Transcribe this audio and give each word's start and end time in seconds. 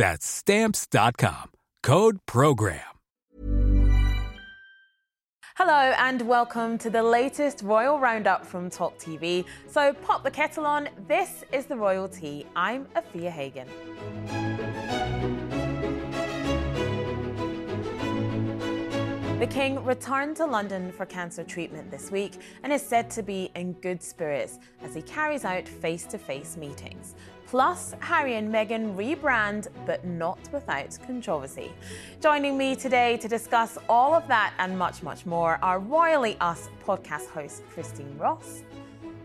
That's 0.00 0.26
Stamps.com. 0.26 1.50
Code 1.82 2.20
PROGRAM. 2.24 2.80
Hello 5.56 5.92
and 5.98 6.22
welcome 6.22 6.78
to 6.78 6.88
the 6.88 7.02
latest 7.02 7.60
Royal 7.62 8.00
Roundup 8.00 8.46
from 8.46 8.70
Talk 8.70 8.98
TV. 8.98 9.44
So 9.66 9.92
pop 9.92 10.24
the 10.24 10.30
kettle 10.30 10.64
on. 10.64 10.88
This 11.06 11.44
is 11.52 11.66
the 11.66 11.76
Royal 11.76 12.08
Tea. 12.08 12.46
I'm 12.56 12.86
Afua 12.96 13.28
Hagan. 13.28 13.68
The 19.40 19.46
King 19.46 19.82
returned 19.86 20.36
to 20.36 20.44
London 20.44 20.92
for 20.92 21.06
cancer 21.06 21.42
treatment 21.42 21.90
this 21.90 22.10
week 22.10 22.34
and 22.62 22.70
is 22.70 22.82
said 22.82 23.10
to 23.12 23.22
be 23.22 23.50
in 23.54 23.72
good 23.72 24.02
spirits 24.02 24.58
as 24.82 24.94
he 24.94 25.00
carries 25.00 25.46
out 25.46 25.66
face 25.66 26.04
to 26.08 26.18
face 26.18 26.58
meetings. 26.58 27.14
Plus, 27.46 27.94
Harry 28.00 28.34
and 28.34 28.52
Meghan 28.52 28.94
rebrand, 28.94 29.68
but 29.86 30.04
not 30.04 30.38
without 30.52 30.98
controversy. 31.06 31.72
Joining 32.20 32.58
me 32.58 32.76
today 32.76 33.16
to 33.16 33.28
discuss 33.28 33.78
all 33.88 34.12
of 34.12 34.28
that 34.28 34.52
and 34.58 34.78
much, 34.78 35.02
much 35.02 35.24
more 35.24 35.58
are 35.62 35.78
Royally 35.78 36.36
Us 36.42 36.68
podcast 36.84 37.28
host 37.28 37.62
Christine 37.70 38.18
Ross, 38.18 38.62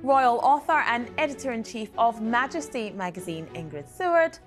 royal 0.06 0.40
author 0.44 0.84
and 0.88 1.10
editor 1.18 1.52
in 1.52 1.64
chief 1.64 1.90
of 1.98 2.22
Majesty 2.22 2.92
magazine 2.92 3.48
Ingrid 3.56 3.90
Seward, 3.90 4.38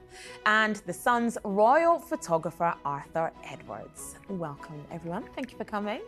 and 0.47 0.77
the 0.87 0.93
Sun's 0.93 1.37
royal 1.45 1.99
photographer 1.99 2.75
Arthur 2.85 3.33
Edwards. 3.45 4.15
Welcome, 4.29 4.85
everyone. 4.93 5.25
Thank 5.35 5.51
you 5.51 5.59
for 5.59 5.65
coming. 5.65 6.01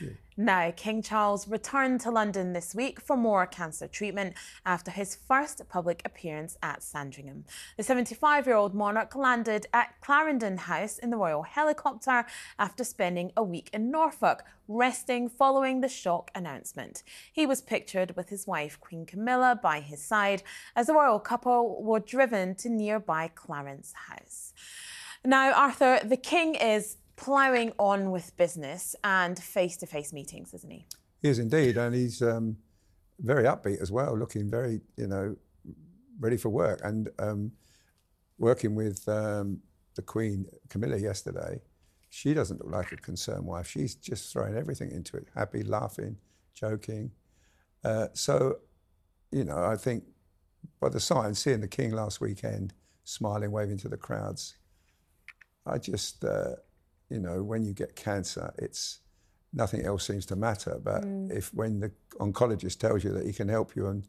Now, 0.40 0.72
King 0.74 1.02
Charles 1.02 1.46
returned 1.46 2.00
to 2.00 2.10
London 2.10 2.54
this 2.54 2.74
week 2.74 2.98
for 2.98 3.14
more 3.14 3.44
cancer 3.44 3.86
treatment 3.86 4.32
after 4.64 4.90
his 4.90 5.14
first 5.14 5.68
public 5.68 6.00
appearance 6.06 6.56
at 6.62 6.82
Sandringham. 6.82 7.44
The 7.76 7.82
75 7.82 8.46
year 8.46 8.56
old 8.56 8.74
monarch 8.74 9.14
landed 9.14 9.66
at 9.74 10.00
Clarendon 10.00 10.56
House 10.56 10.96
in 10.96 11.10
the 11.10 11.18
royal 11.18 11.42
helicopter 11.42 12.24
after 12.58 12.84
spending 12.84 13.32
a 13.36 13.42
week 13.42 13.68
in 13.74 13.90
Norfolk, 13.90 14.44
resting 14.66 15.28
following 15.28 15.82
the 15.82 15.90
shock 15.90 16.30
announcement. 16.34 17.02
He 17.30 17.44
was 17.44 17.60
pictured 17.60 18.16
with 18.16 18.30
his 18.30 18.46
wife, 18.46 18.80
Queen 18.80 19.04
Camilla, 19.04 19.60
by 19.62 19.80
his 19.80 20.02
side 20.02 20.42
as 20.74 20.86
the 20.86 20.94
royal 20.94 21.20
couple 21.20 21.82
were 21.82 22.00
driven 22.00 22.54
to 22.54 22.70
nearby 22.70 23.28
Clarence 23.28 23.92
House. 24.08 24.54
Now, 25.22 25.52
Arthur, 25.52 26.00
the 26.02 26.16
King 26.16 26.54
is 26.54 26.96
ploughing 27.20 27.72
on 27.78 28.10
with 28.10 28.34
business 28.36 28.96
and 29.04 29.38
face 29.38 29.76
to 29.76 29.86
face 29.86 30.12
meetings, 30.12 30.54
isn't 30.54 30.70
he? 30.70 30.86
He 31.22 31.28
is 31.28 31.38
indeed. 31.38 31.76
And 31.76 31.94
he's 31.94 32.22
um, 32.22 32.56
very 33.20 33.44
upbeat 33.44 33.80
as 33.80 33.92
well, 33.92 34.18
looking 34.18 34.50
very, 34.50 34.80
you 34.96 35.06
know, 35.06 35.36
ready 36.18 36.38
for 36.38 36.48
work. 36.48 36.80
And 36.82 37.10
um, 37.18 37.52
working 38.38 38.74
with 38.74 39.06
um, 39.06 39.60
the 39.96 40.02
Queen, 40.02 40.46
Camilla, 40.70 40.96
yesterday, 40.96 41.60
she 42.08 42.32
doesn't 42.34 42.64
look 42.64 42.72
like 42.72 42.92
a 42.92 42.96
concerned 42.96 43.44
wife. 43.44 43.68
She's 43.68 43.94
just 43.94 44.32
throwing 44.32 44.56
everything 44.56 44.90
into 44.90 45.16
it, 45.18 45.28
happy, 45.36 45.62
laughing, 45.62 46.16
joking. 46.54 47.12
Uh, 47.84 48.08
so, 48.14 48.56
you 49.30 49.44
know, 49.44 49.62
I 49.62 49.76
think 49.76 50.04
by 50.80 50.88
the 50.88 51.00
signs, 51.00 51.38
seeing 51.38 51.60
the 51.60 51.68
King 51.68 51.92
last 51.92 52.20
weekend, 52.20 52.72
smiling, 53.04 53.52
waving 53.52 53.78
to 53.78 53.88
the 53.88 53.96
crowds, 53.96 54.56
I 55.66 55.76
just, 55.78 56.24
uh, 56.24 56.56
you 57.10 57.18
know, 57.18 57.42
when 57.42 57.64
you 57.64 57.74
get 57.74 57.96
cancer, 57.96 58.54
it's 58.56 59.00
nothing 59.52 59.84
else 59.84 60.06
seems 60.06 60.24
to 60.26 60.36
matter. 60.36 60.80
But 60.82 61.02
mm. 61.02 61.30
if 61.30 61.52
when 61.52 61.80
the 61.80 61.92
oncologist 62.18 62.78
tells 62.78 63.04
you 63.04 63.12
that 63.12 63.26
he 63.26 63.32
can 63.32 63.48
help 63.48 63.76
you 63.76 63.88
and 63.88 64.06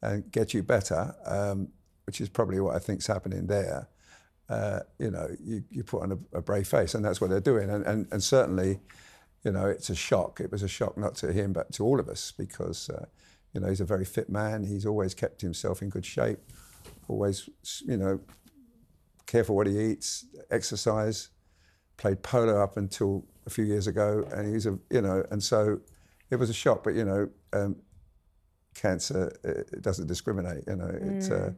and 0.00 0.30
get 0.30 0.54
you 0.54 0.62
better, 0.62 1.14
um, 1.24 1.68
which 2.06 2.20
is 2.20 2.28
probably 2.28 2.60
what 2.60 2.76
I 2.76 2.78
think 2.78 3.00
is 3.00 3.06
happening 3.06 3.46
there, 3.46 3.88
uh, 4.48 4.80
you 4.98 5.10
know, 5.10 5.28
you, 5.42 5.64
you 5.70 5.82
put 5.82 6.02
on 6.02 6.12
a, 6.12 6.38
a, 6.38 6.42
brave 6.42 6.68
face, 6.68 6.94
and 6.94 7.02
that's 7.04 7.20
what 7.20 7.30
they're 7.30 7.40
doing. 7.40 7.70
And, 7.70 7.84
and 7.86 8.06
and 8.12 8.22
certainly, 8.22 8.80
you 9.44 9.52
know, 9.52 9.66
it's 9.66 9.90
a 9.90 9.94
shock. 9.94 10.40
It 10.40 10.52
was 10.52 10.62
a 10.62 10.68
shock 10.68 10.96
not 10.96 11.16
to 11.16 11.32
him, 11.32 11.52
but 11.52 11.72
to 11.74 11.84
all 11.84 12.00
of 12.00 12.08
us 12.08 12.32
because. 12.36 12.88
Uh, 12.88 13.06
you 13.54 13.60
know, 13.60 13.68
he's 13.68 13.80
a 13.80 13.84
very 13.84 14.04
fit 14.04 14.28
man. 14.28 14.64
He's 14.64 14.84
always 14.84 15.14
kept 15.14 15.40
himself 15.40 15.80
in 15.80 15.88
good 15.88 16.04
shape. 16.04 16.40
Always, 17.06 17.48
you 17.86 17.96
know, 17.96 18.18
careful 19.26 19.54
what 19.54 19.68
he 19.68 19.78
eats, 19.78 20.26
exercise 20.50 21.28
played 21.96 22.22
polo 22.22 22.62
up 22.62 22.76
until 22.76 23.24
a 23.46 23.50
few 23.50 23.64
years 23.64 23.86
ago, 23.86 24.26
and 24.32 24.52
he's 24.52 24.66
a 24.66 24.78
you 24.90 25.00
know, 25.00 25.24
and 25.30 25.42
so 25.42 25.80
it 26.30 26.36
was 26.36 26.50
a 26.50 26.54
shock. 26.54 26.84
But 26.84 26.94
you 26.94 27.04
know, 27.04 27.28
um, 27.52 27.76
cancer 28.74 29.32
it 29.44 29.82
doesn't 29.82 30.06
discriminate. 30.06 30.64
You 30.66 30.76
know, 30.76 30.86
mm. 30.86 31.16
it's 31.16 31.30
uh, 31.30 31.52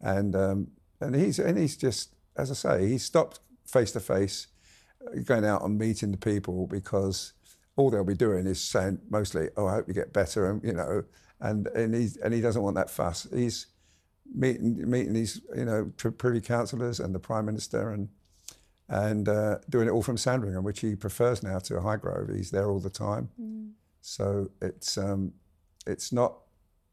and 0.00 0.34
um, 0.34 0.68
and 1.00 1.14
he's 1.14 1.38
and 1.38 1.58
he's 1.58 1.76
just 1.76 2.14
as 2.36 2.50
I 2.50 2.54
say, 2.54 2.88
he 2.88 2.98
stopped 2.98 3.40
face 3.66 3.92
to 3.92 4.00
face, 4.00 4.48
going 5.24 5.44
out 5.44 5.62
and 5.62 5.78
meeting 5.78 6.10
the 6.10 6.16
people 6.16 6.66
because 6.66 7.32
all 7.76 7.90
they'll 7.90 8.04
be 8.04 8.14
doing 8.14 8.46
is 8.46 8.60
saying 8.60 8.98
mostly, 9.10 9.48
"Oh, 9.56 9.66
I 9.66 9.74
hope 9.74 9.88
you 9.88 9.94
get 9.94 10.12
better," 10.12 10.50
and 10.50 10.62
you 10.62 10.72
know, 10.72 11.04
and 11.40 11.66
and 11.68 11.94
he 11.94 12.08
and 12.22 12.32
he 12.32 12.40
doesn't 12.40 12.62
want 12.62 12.76
that 12.76 12.90
fuss. 12.90 13.26
He's 13.32 13.66
meeting 14.34 14.88
meeting 14.90 15.12
these 15.12 15.40
you 15.56 15.64
know 15.64 15.92
privy 15.96 16.40
councillors 16.40 17.00
and 17.00 17.14
the 17.14 17.18
prime 17.18 17.44
minister 17.46 17.90
and 17.90 18.08
and 18.88 19.28
uh, 19.28 19.58
doing 19.68 19.88
it 19.88 19.90
all 19.90 20.02
from 20.02 20.16
Sandringham, 20.16 20.64
which 20.64 20.80
he 20.80 20.94
prefers 20.94 21.42
now 21.42 21.58
to 21.58 21.74
Highgrove. 21.74 22.34
He's 22.34 22.50
there 22.50 22.70
all 22.70 22.80
the 22.80 22.90
time. 22.90 23.30
Mm. 23.40 23.72
So 24.00 24.50
it's 24.60 24.98
um, 24.98 25.32
it's 25.86 26.12
not 26.12 26.38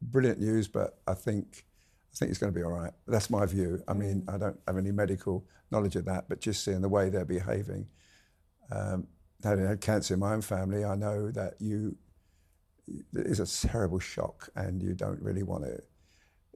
brilliant 0.02 0.40
news, 0.40 0.68
but 0.68 1.00
I 1.08 1.14
think 1.14 1.66
I 2.14 2.18
think 2.18 2.30
it's 2.30 2.40
going 2.40 2.54
to 2.54 2.58
be 2.58 2.64
all 2.64 2.72
right. 2.72 2.94
That's 3.08 3.30
my 3.30 3.46
view. 3.46 3.84
I 3.88 3.94
mean, 3.94 4.22
mm. 4.22 4.34
I 4.34 4.38
don't 4.38 4.60
have 4.68 4.78
any 4.78 4.92
medical 4.92 5.46
knowledge 5.72 5.96
of 5.96 6.06
that, 6.06 6.30
but 6.30 6.40
just 6.40 6.64
seeing 6.64 6.82
the 6.82 6.90
way 6.90 7.10
they're 7.10 7.26
behaving. 7.26 7.88
Um, 8.72 9.08
having 9.44 9.66
had 9.66 9.82
cancer 9.82 10.14
in 10.14 10.20
my 10.20 10.34
own 10.34 10.42
family, 10.42 10.86
I 10.86 10.96
know 10.96 11.32
that 11.32 11.56
you 11.60 11.98
it 12.88 13.26
is 13.28 13.40
a 13.40 13.68
terrible 13.68 14.00
shock, 14.00 14.50
and 14.56 14.82
you 14.82 14.94
don't 14.94 15.22
really 15.22 15.44
want 15.44 15.64
to 15.66 15.82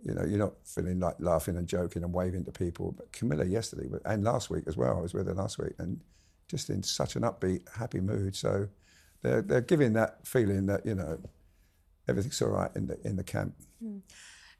you 0.04 0.14
know, 0.14 0.24
you're 0.24 0.40
not 0.40 0.54
feeling 0.64 1.00
like 1.00 1.16
laughing 1.20 1.58
and 1.58 1.68
joking 1.68 2.04
and 2.04 2.14
waving 2.14 2.46
to 2.46 2.52
people. 2.52 2.92
But 2.92 3.12
Camilla 3.12 3.46
yesterday 3.46 3.88
and 4.06 4.24
last 4.24 4.50
week 4.50 4.66
as 4.68 4.78
well, 4.78 4.98
I 4.98 5.02
was 5.02 5.14
with 5.14 5.28
her 5.28 5.34
last 5.34 5.58
week, 5.58 5.74
and 5.80 6.00
just 6.48 6.70
in 6.70 6.84
such 6.84 7.16
an 7.16 7.24
upbeat, 7.24 7.62
happy 7.76 8.00
mood. 8.00 8.36
So 8.36 8.68
they're 9.22 9.42
they're 9.42 9.62
giving 9.62 9.94
that 9.94 10.26
feeling 10.28 10.66
that 10.68 10.86
you 10.86 10.96
know 10.96 11.20
everything's 12.08 12.42
all 12.42 12.50
right 12.50 12.72
in 12.76 12.88
the 12.88 13.00
in 13.08 13.16
the 13.16 13.24
camp. 13.24 13.56
Mm. 13.84 14.02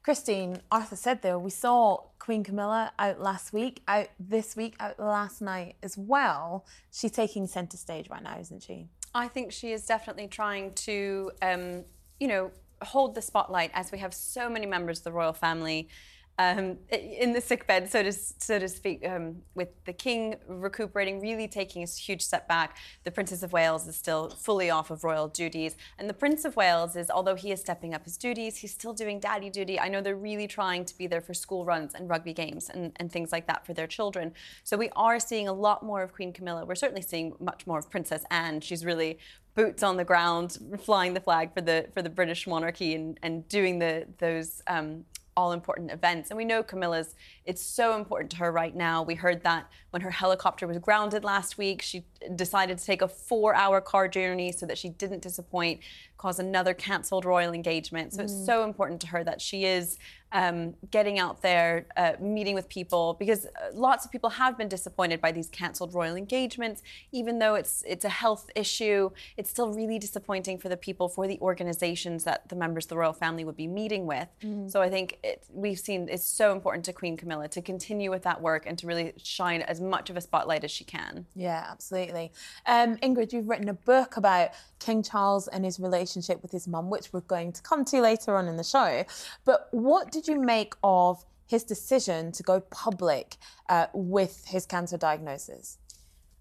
Christine, 0.02 0.60
Arthur 0.70 0.94
said 0.94 1.22
though, 1.22 1.36
we 1.36 1.50
saw 1.50 1.96
Queen 2.20 2.44
Camilla 2.44 2.92
out 2.96 3.20
last 3.20 3.52
week, 3.52 3.82
out 3.88 4.06
this 4.20 4.54
week, 4.54 4.76
out 4.78 5.00
last 5.00 5.42
night 5.42 5.74
as 5.82 5.98
well. 5.98 6.64
She's 6.92 7.10
taking 7.10 7.48
centre 7.48 7.76
stage 7.76 8.08
right 8.08 8.22
now, 8.22 8.38
isn't 8.38 8.62
she? 8.62 8.86
I 9.16 9.26
think 9.26 9.50
she 9.50 9.72
is 9.72 9.84
definitely 9.84 10.28
trying 10.28 10.74
to, 10.74 11.32
um, 11.42 11.84
you 12.20 12.28
know, 12.28 12.52
hold 12.82 13.14
the 13.14 13.22
spotlight 13.22 13.70
as 13.74 13.92
we 13.92 13.98
have 13.98 14.12
so 14.12 14.48
many 14.48 14.66
members 14.66 14.98
of 14.98 15.04
the 15.04 15.12
royal 15.12 15.32
family 15.32 15.88
um, 16.38 16.76
in 16.90 17.32
the 17.32 17.40
sickbed, 17.40 17.90
so 17.90 18.02
to 18.02 18.12
so 18.12 18.58
to 18.58 18.68
speak, 18.68 19.06
um, 19.06 19.36
with 19.54 19.68
the 19.84 19.92
king 19.92 20.36
recuperating, 20.46 21.20
really 21.20 21.48
taking 21.48 21.82
a 21.82 21.86
huge 21.86 22.22
step 22.22 22.46
back. 22.46 22.76
The 23.04 23.10
Princess 23.10 23.42
of 23.42 23.52
Wales 23.52 23.86
is 23.86 23.96
still 23.96 24.30
fully 24.30 24.68
off 24.68 24.90
of 24.90 25.02
royal 25.02 25.28
duties, 25.28 25.76
and 25.98 26.08
the 26.08 26.14
Prince 26.14 26.44
of 26.44 26.54
Wales 26.56 26.94
is, 26.94 27.10
although 27.10 27.36
he 27.36 27.52
is 27.52 27.60
stepping 27.60 27.94
up 27.94 28.04
his 28.04 28.16
duties, 28.16 28.58
he's 28.58 28.72
still 28.72 28.92
doing 28.92 29.18
daddy 29.18 29.48
duty. 29.48 29.80
I 29.80 29.88
know 29.88 30.02
they're 30.02 30.14
really 30.14 30.46
trying 30.46 30.84
to 30.84 30.98
be 30.98 31.06
there 31.06 31.22
for 31.22 31.32
school 31.32 31.64
runs 31.64 31.94
and 31.94 32.08
rugby 32.08 32.34
games 32.34 32.68
and, 32.68 32.92
and 32.96 33.10
things 33.10 33.32
like 33.32 33.46
that 33.46 33.64
for 33.64 33.72
their 33.72 33.86
children. 33.86 34.32
So 34.64 34.76
we 34.76 34.90
are 34.94 35.18
seeing 35.18 35.48
a 35.48 35.52
lot 35.52 35.82
more 35.82 36.02
of 36.02 36.12
Queen 36.12 36.32
Camilla. 36.32 36.66
We're 36.66 36.74
certainly 36.74 37.02
seeing 37.02 37.34
much 37.40 37.66
more 37.66 37.78
of 37.78 37.90
Princess 37.90 38.24
Anne. 38.30 38.60
She's 38.60 38.84
really 38.84 39.18
boots 39.54 39.82
on 39.82 39.96
the 39.96 40.04
ground, 40.04 40.58
flying 40.80 41.14
the 41.14 41.20
flag 41.20 41.54
for 41.54 41.62
the 41.62 41.86
for 41.94 42.02
the 42.02 42.10
British 42.10 42.46
monarchy 42.46 42.94
and, 42.94 43.18
and 43.22 43.48
doing 43.48 43.78
the 43.78 44.06
those 44.18 44.62
um, 44.66 45.04
all 45.36 45.52
important 45.52 45.90
events. 45.90 46.30
And 46.30 46.36
we 46.36 46.44
know 46.44 46.62
Camilla's, 46.62 47.14
it's 47.44 47.62
so 47.62 47.96
important 47.96 48.30
to 48.32 48.38
her 48.38 48.50
right 48.50 48.74
now. 48.74 49.02
We 49.02 49.14
heard 49.14 49.42
that 49.42 49.68
when 49.90 50.00
her 50.02 50.10
helicopter 50.10 50.66
was 50.66 50.78
grounded 50.78 51.24
last 51.24 51.58
week, 51.58 51.82
she 51.82 52.04
decided 52.34 52.78
to 52.78 52.84
take 52.84 53.02
a 53.02 53.08
four 53.08 53.54
hour 53.54 53.80
car 53.80 54.08
journey 54.08 54.50
so 54.50 54.64
that 54.66 54.78
she 54.78 54.88
didn't 54.88 55.22
disappoint, 55.22 55.80
cause 56.16 56.38
another 56.38 56.72
cancelled 56.72 57.24
royal 57.24 57.52
engagement. 57.52 58.14
So 58.14 58.20
mm. 58.20 58.24
it's 58.24 58.46
so 58.46 58.64
important 58.64 59.00
to 59.02 59.08
her 59.08 59.22
that 59.24 59.40
she 59.40 59.64
is 59.64 59.98
um, 60.36 60.74
getting 60.90 61.18
out 61.18 61.40
there, 61.40 61.86
uh, 61.96 62.12
meeting 62.20 62.54
with 62.54 62.68
people, 62.68 63.16
because 63.18 63.46
uh, 63.46 63.48
lots 63.72 64.04
of 64.04 64.12
people 64.12 64.28
have 64.28 64.58
been 64.58 64.68
disappointed 64.68 65.18
by 65.18 65.32
these 65.32 65.48
cancelled 65.48 65.94
royal 65.94 66.14
engagements. 66.14 66.82
Even 67.10 67.38
though 67.38 67.54
it's 67.54 67.82
it's 67.86 68.04
a 68.04 68.10
health 68.10 68.50
issue, 68.54 69.10
it's 69.38 69.48
still 69.48 69.72
really 69.72 69.98
disappointing 69.98 70.58
for 70.58 70.68
the 70.68 70.76
people, 70.76 71.08
for 71.08 71.26
the 71.26 71.38
organisations 71.40 72.24
that 72.24 72.48
the 72.50 72.56
members 72.56 72.84
of 72.84 72.90
the 72.90 72.98
royal 72.98 73.14
family 73.14 73.44
would 73.46 73.56
be 73.56 73.66
meeting 73.66 74.04
with. 74.04 74.28
Mm. 74.42 74.70
So 74.70 74.82
I 74.82 74.90
think 74.90 75.18
it, 75.24 75.44
we've 75.50 75.78
seen 75.78 76.06
it's 76.10 76.26
so 76.26 76.52
important 76.52 76.84
to 76.84 76.92
Queen 76.92 77.16
Camilla 77.16 77.48
to 77.48 77.62
continue 77.62 78.10
with 78.10 78.24
that 78.24 78.42
work 78.42 78.66
and 78.66 78.76
to 78.78 78.86
really 78.86 79.14
shine 79.16 79.62
as 79.62 79.80
much 79.80 80.10
of 80.10 80.18
a 80.18 80.20
spotlight 80.20 80.64
as 80.64 80.70
she 80.70 80.84
can. 80.84 81.24
Yeah, 81.34 81.66
absolutely. 81.70 82.30
Um, 82.66 82.96
Ingrid, 82.96 83.32
you've 83.32 83.48
written 83.48 83.70
a 83.70 83.78
book 83.92 84.18
about 84.18 84.50
King 84.78 85.02
Charles 85.02 85.48
and 85.48 85.64
his 85.64 85.80
relationship 85.80 86.42
with 86.42 86.52
his 86.52 86.68
mum, 86.68 86.90
which 86.90 87.12
we're 87.12 87.20
going 87.20 87.52
to 87.52 87.62
come 87.62 87.84
to 87.86 88.00
later 88.00 88.36
on 88.36 88.48
in 88.48 88.56
the 88.56 88.64
show. 88.64 89.04
But 89.44 89.68
what 89.70 90.12
did 90.12 90.28
you 90.28 90.40
make 90.40 90.74
of 90.82 91.24
his 91.46 91.64
decision 91.64 92.32
to 92.32 92.42
go 92.42 92.60
public 92.60 93.36
uh, 93.68 93.86
with 93.94 94.44
his 94.46 94.66
cancer 94.66 94.96
diagnosis? 94.96 95.78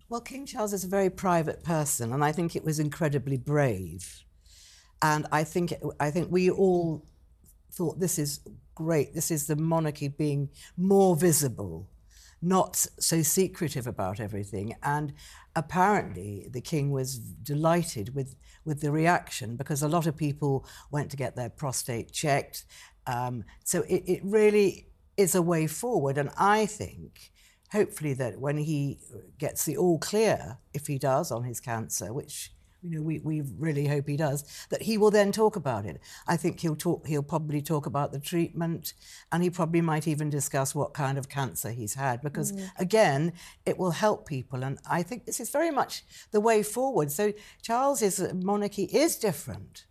Well, 0.09 0.21
King 0.21 0.45
Charles 0.45 0.73
is 0.73 0.83
a 0.83 0.87
very 0.87 1.09
private 1.09 1.63
person, 1.63 2.13
and 2.13 2.23
I 2.23 2.31
think 2.31 2.55
it 2.55 2.63
was 2.63 2.79
incredibly 2.79 3.37
brave. 3.37 4.23
And 5.01 5.25
I 5.31 5.43
think 5.43 5.73
I 5.99 6.11
think 6.11 6.31
we 6.31 6.49
all 6.49 7.05
thought 7.71 7.99
this 7.99 8.17
is 8.19 8.39
great. 8.75 9.13
This 9.13 9.31
is 9.31 9.47
the 9.47 9.55
monarchy 9.55 10.07
being 10.07 10.49
more 10.77 11.15
visible, 11.15 11.89
not 12.45 12.75
so 12.99 13.21
secretive 13.23 13.87
about 13.87 14.19
everything. 14.19 14.75
And 14.83 15.13
apparently, 15.55 16.47
the 16.51 16.61
king 16.61 16.91
was 16.91 17.17
delighted 17.17 18.13
with 18.15 18.35
with 18.63 18.81
the 18.81 18.91
reaction 18.91 19.55
because 19.55 19.83
a 19.83 19.87
lot 19.87 20.07
of 20.07 20.17
people 20.17 20.65
went 20.91 21.11
to 21.11 21.17
get 21.17 21.35
their 21.35 21.49
prostate 21.49 22.11
checked. 22.11 22.65
Um, 23.05 23.43
so 23.63 23.81
it, 23.81 24.03
it 24.07 24.21
really 24.23 24.87
is 25.17 25.35
a 25.35 25.41
way 25.41 25.67
forward. 25.67 26.17
And 26.17 26.31
I 26.37 26.65
think, 26.65 27.31
hopefully, 27.71 28.13
that 28.15 28.39
when 28.39 28.57
he 28.57 28.99
gets 29.37 29.65
the 29.65 29.77
all 29.77 29.99
clear, 29.99 30.57
if 30.73 30.87
he 30.87 30.97
does 30.97 31.31
on 31.31 31.43
his 31.43 31.59
cancer, 31.59 32.13
which 32.13 32.51
you 32.85 32.97
know, 32.97 33.01
we, 33.01 33.19
we 33.19 33.41
really 33.57 33.87
hope 33.87 34.07
he 34.07 34.15
does, 34.15 34.43
that 34.69 34.83
he 34.83 34.97
will 34.97 35.09
then 35.09 35.31
talk 35.31 35.55
about 35.55 35.85
it. 35.85 35.99
I 36.27 36.37
think 36.37 36.59
he'll 36.59 36.75
talk, 36.75 37.07
he'll 37.07 37.23
probably 37.23 37.61
talk 37.61 37.87
about 37.87 38.11
the 38.11 38.19
treatment 38.19 38.93
and 39.31 39.41
he 39.41 39.49
probably 39.49 39.81
might 39.81 40.07
even 40.07 40.29
discuss 40.29 40.75
what 40.75 40.93
kind 40.93 41.17
of 41.17 41.27
cancer 41.27 41.71
he's 41.71 41.95
had 41.95 42.21
because, 42.21 42.51
mm. 42.51 42.69
again, 42.77 43.33
it 43.65 43.77
will 43.79 43.91
help 43.91 44.27
people. 44.27 44.63
And 44.63 44.77
I 44.89 45.01
think 45.01 45.25
this 45.25 45.39
is 45.39 45.49
very 45.49 45.71
much 45.71 46.03
the 46.31 46.39
way 46.39 46.61
forward. 46.61 47.11
So 47.11 47.33
Charles's 47.63 48.33
monarchy 48.33 48.83
is 48.83 49.15
different 49.15 49.85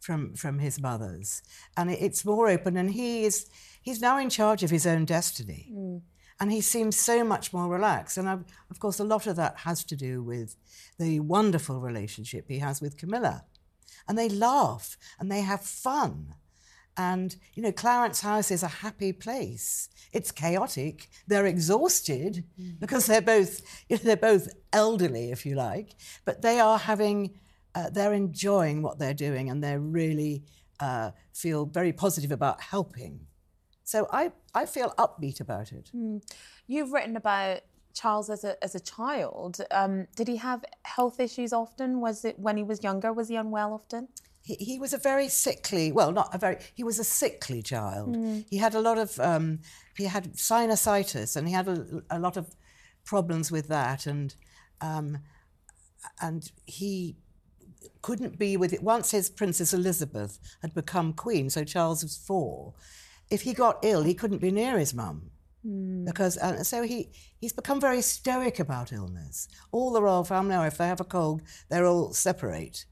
from, 0.00 0.34
from 0.34 0.58
his 0.58 0.80
mother's 0.80 1.42
and 1.76 1.90
it's 1.90 2.24
more 2.24 2.48
open 2.48 2.76
and 2.76 2.90
he 2.90 3.24
is, 3.24 3.48
he's 3.80 4.00
now 4.00 4.18
in 4.18 4.28
charge 4.28 4.64
of 4.64 4.70
his 4.70 4.86
own 4.86 5.04
destiny. 5.04 5.70
Mm 5.72 6.00
and 6.40 6.50
he 6.50 6.62
seems 6.62 6.96
so 6.96 7.22
much 7.22 7.52
more 7.52 7.68
relaxed. 7.68 8.16
And 8.16 8.28
I've, 8.28 8.44
of 8.70 8.80
course, 8.80 8.98
a 8.98 9.04
lot 9.04 9.26
of 9.26 9.36
that 9.36 9.58
has 9.58 9.84
to 9.84 9.96
do 9.96 10.22
with 10.22 10.56
the 10.98 11.20
wonderful 11.20 11.80
relationship 11.80 12.46
he 12.48 12.58
has 12.58 12.80
with 12.80 12.96
Camilla. 12.96 13.44
And 14.08 14.16
they 14.16 14.30
laugh 14.30 14.96
and 15.18 15.30
they 15.30 15.42
have 15.42 15.60
fun. 15.60 16.34
And, 16.96 17.36
you 17.54 17.62
know, 17.62 17.72
Clarence 17.72 18.22
House 18.22 18.50
is 18.50 18.62
a 18.62 18.68
happy 18.68 19.12
place. 19.12 19.90
It's 20.12 20.32
chaotic. 20.32 21.08
They're 21.26 21.46
exhausted 21.46 22.44
mm. 22.58 22.80
because 22.80 23.06
they're 23.06 23.22
both, 23.22 23.60
you 23.88 23.96
know, 23.96 24.02
they're 24.02 24.16
both 24.16 24.48
elderly, 24.72 25.30
if 25.30 25.44
you 25.44 25.54
like, 25.54 25.94
but 26.24 26.42
they 26.42 26.58
are 26.58 26.78
having, 26.78 27.38
uh, 27.74 27.90
they're 27.90 28.14
enjoying 28.14 28.82
what 28.82 28.98
they're 28.98 29.14
doing 29.14 29.50
and 29.50 29.62
they 29.62 29.76
really 29.76 30.42
uh, 30.80 31.10
feel 31.32 31.66
very 31.66 31.92
positive 31.92 32.32
about 32.32 32.60
helping. 32.60 33.26
So 33.90 34.06
I, 34.12 34.30
I 34.54 34.66
feel 34.66 34.94
upbeat 34.98 35.40
about 35.40 35.72
it. 35.72 35.90
Mm. 35.92 36.22
You've 36.68 36.92
written 36.92 37.16
about 37.16 37.62
Charles 37.92 38.30
as 38.30 38.44
a, 38.44 38.62
as 38.62 38.76
a 38.76 38.80
child. 38.80 39.60
Um, 39.72 40.06
did 40.14 40.28
he 40.28 40.36
have 40.36 40.64
health 40.82 41.18
issues 41.18 41.52
often? 41.52 42.00
Was 42.00 42.24
it 42.24 42.38
when 42.38 42.56
he 42.56 42.62
was 42.62 42.84
younger? 42.84 43.12
Was 43.12 43.26
he 43.26 43.34
unwell 43.34 43.72
often? 43.72 44.06
He, 44.42 44.54
he 44.54 44.78
was 44.78 44.92
a 44.92 44.98
very 44.98 45.28
sickly, 45.28 45.90
well, 45.90 46.12
not 46.12 46.32
a 46.32 46.38
very, 46.38 46.58
he 46.72 46.84
was 46.84 47.00
a 47.00 47.04
sickly 47.04 47.62
child. 47.62 48.14
Mm. 48.14 48.44
He 48.48 48.58
had 48.58 48.76
a 48.76 48.80
lot 48.80 48.96
of, 48.96 49.18
um, 49.18 49.58
he 49.96 50.04
had 50.04 50.34
sinusitis 50.34 51.34
and 51.34 51.48
he 51.48 51.54
had 51.54 51.66
a, 51.66 52.02
a 52.10 52.20
lot 52.20 52.36
of 52.36 52.54
problems 53.04 53.50
with 53.50 53.66
that. 53.66 54.06
And, 54.06 54.36
um, 54.80 55.18
and 56.20 56.48
he 56.64 57.16
couldn't 58.02 58.38
be 58.38 58.56
with 58.56 58.72
it. 58.72 58.84
Once 58.84 59.10
his 59.10 59.28
Princess 59.28 59.74
Elizabeth 59.74 60.38
had 60.62 60.74
become 60.74 61.12
queen, 61.12 61.50
so 61.50 61.64
Charles 61.64 62.04
was 62.04 62.16
four, 62.16 62.74
if 63.30 63.42
he 63.42 63.54
got 63.54 63.78
ill, 63.84 64.02
he 64.02 64.14
couldn't 64.14 64.40
be 64.40 64.50
near 64.50 64.78
his 64.78 64.94
mum. 64.94 65.30
Mm. 65.66 66.06
Because 66.06 66.38
uh, 66.38 66.62
so 66.64 66.82
he 66.82 67.10
he's 67.38 67.52
become 67.52 67.80
very 67.80 68.02
stoic 68.02 68.58
about 68.58 68.92
illness. 68.92 69.48
All 69.72 69.92
the 69.92 70.02
royal 70.02 70.24
family, 70.24 70.54
if 70.66 70.78
they 70.78 70.86
have 70.86 71.00
a 71.00 71.04
cold, 71.04 71.42
they're 71.68 71.86
all 71.86 72.12
separate. 72.12 72.86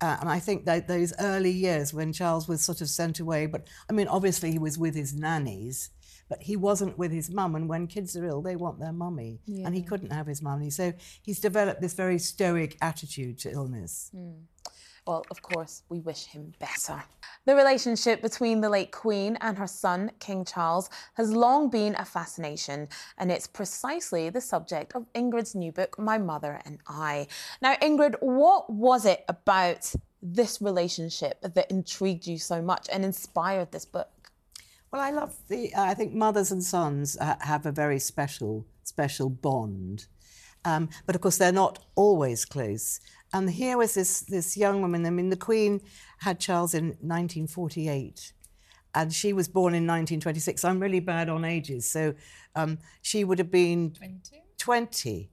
Uh, 0.00 0.16
and 0.20 0.28
I 0.28 0.38
think 0.38 0.64
that 0.66 0.88
those 0.88 1.12
early 1.20 1.50
years 1.50 1.94
when 1.94 2.12
Charles 2.12 2.48
was 2.48 2.60
sort 2.60 2.80
of 2.80 2.88
sent 2.88 3.20
away, 3.20 3.46
but 3.46 3.66
I 3.88 3.92
mean, 3.92 4.08
obviously 4.08 4.50
he 4.50 4.58
was 4.58 4.76
with 4.76 4.94
his 4.94 5.14
nannies, 5.14 5.90
but 6.28 6.42
he 6.42 6.56
wasn't 6.56 6.98
with 6.98 7.12
his 7.12 7.30
mum. 7.30 7.54
And 7.54 7.68
when 7.68 7.86
kids 7.86 8.16
are 8.16 8.24
ill, 8.24 8.42
they 8.42 8.56
want 8.56 8.80
their 8.80 8.92
mummy, 8.92 9.40
yeah. 9.46 9.66
and 9.66 9.74
he 9.74 9.82
couldn't 9.82 10.12
have 10.12 10.26
his 10.26 10.42
mummy. 10.42 10.70
So 10.70 10.92
he's 11.22 11.40
developed 11.40 11.80
this 11.80 11.94
very 11.94 12.18
stoic 12.18 12.76
attitude 12.82 13.38
to 13.40 13.52
illness. 13.52 14.10
Mm. 14.14 14.42
Well, 15.06 15.26
of 15.30 15.42
course, 15.42 15.82
we 15.90 16.00
wish 16.00 16.24
him 16.24 16.54
better. 16.58 17.02
The 17.44 17.54
relationship 17.54 18.22
between 18.22 18.62
the 18.62 18.70
late 18.70 18.90
Queen 18.90 19.36
and 19.42 19.58
her 19.58 19.66
son, 19.66 20.10
King 20.18 20.46
Charles, 20.46 20.88
has 21.14 21.30
long 21.30 21.68
been 21.68 21.94
a 21.96 22.06
fascination, 22.06 22.88
and 23.18 23.30
it's 23.30 23.46
precisely 23.46 24.30
the 24.30 24.40
subject 24.40 24.94
of 24.94 25.04
Ingrid's 25.12 25.54
new 25.54 25.72
book, 25.72 25.98
My 25.98 26.16
Mother 26.16 26.58
and 26.64 26.78
I. 26.86 27.26
Now, 27.60 27.74
Ingrid, 27.76 28.14
what 28.20 28.70
was 28.70 29.04
it 29.04 29.26
about 29.28 29.92
this 30.22 30.62
relationship 30.62 31.38
that 31.42 31.70
intrigued 31.70 32.26
you 32.26 32.38
so 32.38 32.62
much 32.62 32.88
and 32.90 33.04
inspired 33.04 33.72
this 33.72 33.84
book? 33.84 34.08
Well, 34.90 35.02
I 35.02 35.10
love 35.10 35.36
the. 35.48 35.74
Uh, 35.74 35.82
I 35.82 35.92
think 35.92 36.14
mothers 36.14 36.50
and 36.50 36.64
sons 36.64 37.18
uh, 37.20 37.34
have 37.40 37.66
a 37.66 37.72
very 37.72 37.98
special, 37.98 38.64
special 38.84 39.28
bond. 39.28 40.06
Um, 40.64 40.88
but 41.04 41.14
of 41.14 41.20
course, 41.20 41.36
they're 41.36 41.52
not 41.52 41.84
always 41.94 42.44
close. 42.44 43.00
And 43.34 43.50
here 43.50 43.76
was 43.76 43.94
this, 43.94 44.20
this 44.20 44.56
young 44.56 44.80
woman. 44.80 45.04
I 45.04 45.10
mean, 45.10 45.28
the 45.28 45.36
Queen 45.36 45.80
had 46.18 46.38
Charles 46.38 46.72
in 46.72 46.90
1948, 47.00 48.32
and 48.94 49.12
she 49.12 49.32
was 49.32 49.48
born 49.48 49.74
in 49.74 49.82
1926. 49.88 50.64
I'm 50.64 50.78
really 50.78 51.00
bad 51.00 51.28
on 51.28 51.44
ages. 51.44 51.90
So 51.90 52.14
um, 52.54 52.78
she 53.02 53.24
would 53.24 53.40
have 53.40 53.50
been 53.50 53.90
22? 53.90 54.36
20. 54.56 55.30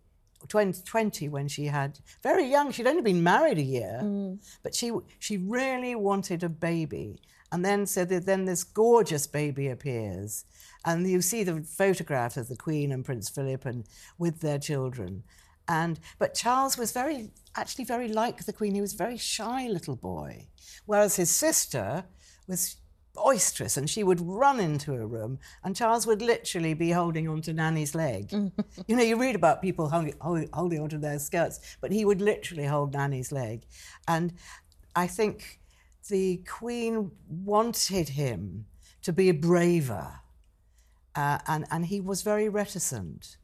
20, 0.47 0.81
20 0.81 1.29
when 1.29 1.47
she 1.47 1.65
had 1.65 1.99
very 2.23 2.45
young 2.45 2.71
she'd 2.71 2.87
only 2.87 3.03
been 3.03 3.21
married 3.21 3.59
a 3.59 3.61
year 3.61 3.99
mm. 4.01 4.39
but 4.63 4.73
she 4.73 4.91
she 5.19 5.37
really 5.37 5.93
wanted 5.93 6.41
a 6.41 6.49
baby 6.49 7.21
and 7.51 7.63
then 7.63 7.85
so 7.85 8.03
that 8.03 8.25
then 8.25 8.45
this 8.45 8.63
gorgeous 8.63 9.27
baby 9.27 9.67
appears 9.67 10.45
and 10.83 11.07
you 11.07 11.21
see 11.21 11.43
the 11.43 11.61
photograph 11.61 12.37
of 12.37 12.47
the 12.47 12.55
queen 12.55 12.91
and 12.91 13.05
prince 13.05 13.29
philip 13.29 13.65
and 13.65 13.85
with 14.17 14.39
their 14.39 14.57
children 14.57 15.23
and 15.67 15.99
but 16.19 16.33
Charles 16.33 16.77
was 16.77 16.91
very 16.91 17.31
actually 17.55 17.85
very 17.85 18.07
like 18.07 18.45
the 18.45 18.53
Queen. 18.53 18.75
He 18.75 18.81
was 18.81 18.93
a 18.93 18.97
very 18.97 19.17
shy 19.17 19.67
little 19.67 19.95
boy, 19.95 20.47
whereas 20.85 21.15
his 21.15 21.29
sister 21.29 22.05
was 22.47 22.77
boisterous 23.13 23.75
and 23.75 23.89
she 23.89 24.03
would 24.03 24.21
run 24.21 24.59
into 24.59 24.93
a 24.93 25.05
room 25.05 25.37
and 25.63 25.75
Charles 25.75 26.07
would 26.07 26.21
literally 26.21 26.73
be 26.73 26.91
holding 26.91 27.27
onto 27.27 27.51
Nanny's 27.51 27.93
leg. 27.93 28.31
you 28.87 28.95
know, 28.95 29.03
you 29.03 29.19
read 29.19 29.35
about 29.35 29.61
people 29.61 29.89
holding, 29.89 30.15
holding 30.21 30.79
onto 30.79 30.97
their 30.97 31.19
skirts, 31.19 31.59
but 31.81 31.91
he 31.91 32.05
would 32.05 32.21
literally 32.21 32.65
hold 32.65 32.93
Nanny's 32.93 33.31
leg. 33.31 33.63
And 34.07 34.33
I 34.95 35.07
think 35.07 35.59
the 36.07 36.37
Queen 36.47 37.11
wanted 37.27 38.09
him 38.09 38.65
to 39.01 39.11
be 39.11 39.29
a 39.29 39.33
braver 39.33 40.21
uh, 41.15 41.39
and, 41.47 41.65
and 41.71 41.85
he 41.85 41.99
was 41.99 42.21
very 42.21 42.49
reticent. 42.49 43.37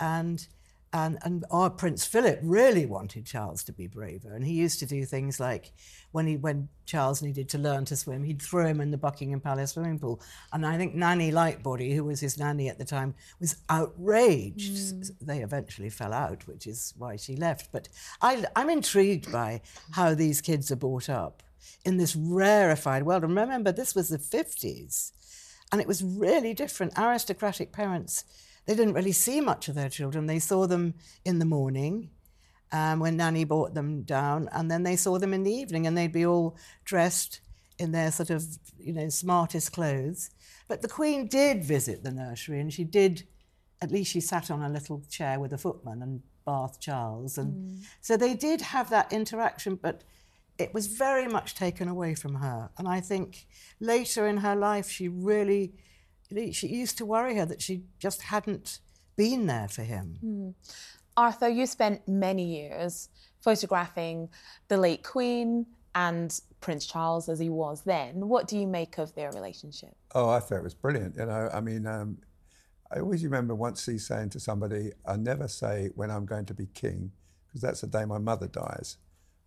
And 0.00 0.46
and, 0.94 1.18
and 1.24 1.44
our 1.50 1.70
Prince 1.70 2.06
Philip 2.06 2.38
really 2.40 2.86
wanted 2.86 3.26
Charles 3.26 3.64
to 3.64 3.72
be 3.72 3.88
braver. 3.88 4.32
And 4.32 4.44
he 4.44 4.52
used 4.52 4.78
to 4.78 4.86
do 4.86 5.04
things 5.04 5.40
like 5.40 5.72
when, 6.12 6.28
he, 6.28 6.36
when 6.36 6.68
Charles 6.86 7.20
needed 7.20 7.48
to 7.48 7.58
learn 7.58 7.84
to 7.86 7.96
swim, 7.96 8.22
he'd 8.22 8.40
throw 8.40 8.64
him 8.64 8.80
in 8.80 8.92
the 8.92 8.96
Buckingham 8.96 9.40
Palace 9.40 9.72
swimming 9.72 9.98
pool. 9.98 10.22
And 10.52 10.64
I 10.64 10.76
think 10.76 10.94
Nanny 10.94 11.32
Lightbody, 11.32 11.96
who 11.96 12.04
was 12.04 12.20
his 12.20 12.38
nanny 12.38 12.68
at 12.68 12.78
the 12.78 12.84
time, 12.84 13.16
was 13.40 13.56
outraged. 13.68 14.94
Mm. 14.94 15.10
They 15.20 15.40
eventually 15.40 15.90
fell 15.90 16.12
out, 16.12 16.46
which 16.46 16.68
is 16.68 16.94
why 16.96 17.16
she 17.16 17.34
left. 17.34 17.72
But 17.72 17.88
I, 18.22 18.44
I'm 18.54 18.70
intrigued 18.70 19.32
by 19.32 19.62
how 19.90 20.14
these 20.14 20.40
kids 20.40 20.70
are 20.70 20.76
brought 20.76 21.08
up 21.08 21.42
in 21.84 21.96
this 21.96 22.14
rarefied 22.14 23.02
world. 23.02 23.24
And 23.24 23.36
remember, 23.36 23.72
this 23.72 23.96
was 23.96 24.10
the 24.10 24.18
50s. 24.18 25.10
And 25.72 25.80
it 25.80 25.88
was 25.88 26.04
really 26.04 26.54
different. 26.54 26.96
Aristocratic 26.96 27.72
parents 27.72 28.22
they 28.66 28.74
didn't 28.74 28.94
really 28.94 29.12
see 29.12 29.40
much 29.40 29.68
of 29.68 29.74
their 29.74 29.88
children. 29.88 30.26
They 30.26 30.38
saw 30.38 30.66
them 30.66 30.94
in 31.24 31.38
the 31.38 31.44
morning 31.44 32.10
um, 32.72 33.00
when 33.00 33.16
Nanny 33.16 33.44
brought 33.44 33.74
them 33.74 34.02
down, 34.02 34.48
and 34.52 34.70
then 34.70 34.82
they 34.82 34.96
saw 34.96 35.18
them 35.18 35.34
in 35.34 35.42
the 35.42 35.52
evening, 35.52 35.86
and 35.86 35.96
they'd 35.96 36.12
be 36.12 36.26
all 36.26 36.56
dressed 36.84 37.40
in 37.78 37.92
their 37.92 38.10
sort 38.10 38.30
of, 38.30 38.44
you 38.78 38.92
know, 38.92 39.08
smartest 39.08 39.72
clothes. 39.72 40.30
But 40.68 40.82
the 40.82 40.88
Queen 40.88 41.26
did 41.26 41.64
visit 41.64 42.02
the 42.02 42.10
nursery, 42.10 42.60
and 42.60 42.72
she 42.72 42.84
did, 42.84 43.26
at 43.80 43.90
least 43.90 44.12
she 44.12 44.20
sat 44.20 44.50
on 44.50 44.62
a 44.62 44.68
little 44.68 45.02
chair 45.08 45.38
with 45.38 45.52
a 45.52 45.58
footman 45.58 46.02
and 46.02 46.22
Bath 46.46 46.80
Charles. 46.80 47.38
And 47.38 47.54
mm. 47.54 47.84
so 48.00 48.16
they 48.16 48.34
did 48.34 48.60
have 48.60 48.90
that 48.90 49.12
interaction, 49.12 49.76
but 49.76 50.04
it 50.58 50.72
was 50.72 50.86
very 50.86 51.26
much 51.26 51.54
taken 51.54 51.88
away 51.88 52.14
from 52.14 52.36
her. 52.36 52.70
And 52.78 52.86
I 52.86 53.00
think 53.00 53.46
later 53.80 54.26
in 54.26 54.38
her 54.38 54.54
life, 54.54 54.88
she 54.88 55.08
really 55.08 55.74
she 56.52 56.68
used 56.68 56.98
to 56.98 57.06
worry 57.06 57.36
her 57.36 57.46
that 57.46 57.62
she 57.62 57.82
just 57.98 58.22
hadn't 58.22 58.80
been 59.16 59.46
there 59.46 59.68
for 59.68 59.82
him. 59.82 60.18
Mm. 60.24 60.54
Arthur, 61.16 61.48
you 61.48 61.66
spent 61.66 62.06
many 62.08 62.44
years 62.44 63.08
photographing 63.40 64.28
the 64.68 64.76
late 64.76 65.04
Queen 65.04 65.66
and 65.94 66.40
Prince 66.60 66.86
Charles 66.86 67.28
as 67.28 67.38
he 67.38 67.48
was 67.48 67.82
then. 67.82 68.28
What 68.28 68.48
do 68.48 68.58
you 68.58 68.66
make 68.66 68.98
of 68.98 69.14
their 69.14 69.30
relationship? 69.30 69.94
Oh, 70.14 70.28
I 70.30 70.40
thought 70.40 70.58
it 70.58 70.64
was 70.64 70.74
brilliant. 70.74 71.16
You 71.16 71.26
know, 71.26 71.50
I 71.52 71.60
mean, 71.60 71.86
um, 71.86 72.18
I 72.92 73.00
always 73.00 73.22
remember 73.22 73.54
once 73.54 73.86
he 73.86 73.98
saying 73.98 74.30
to 74.30 74.40
somebody, 74.40 74.92
I 75.06 75.16
never 75.16 75.46
say 75.46 75.90
when 75.94 76.10
I'm 76.10 76.26
going 76.26 76.46
to 76.46 76.54
be 76.54 76.66
king, 76.66 77.12
because 77.46 77.60
that's 77.60 77.80
the 77.82 77.86
day 77.86 78.04
my 78.04 78.18
mother 78.18 78.48
dies. 78.48 78.96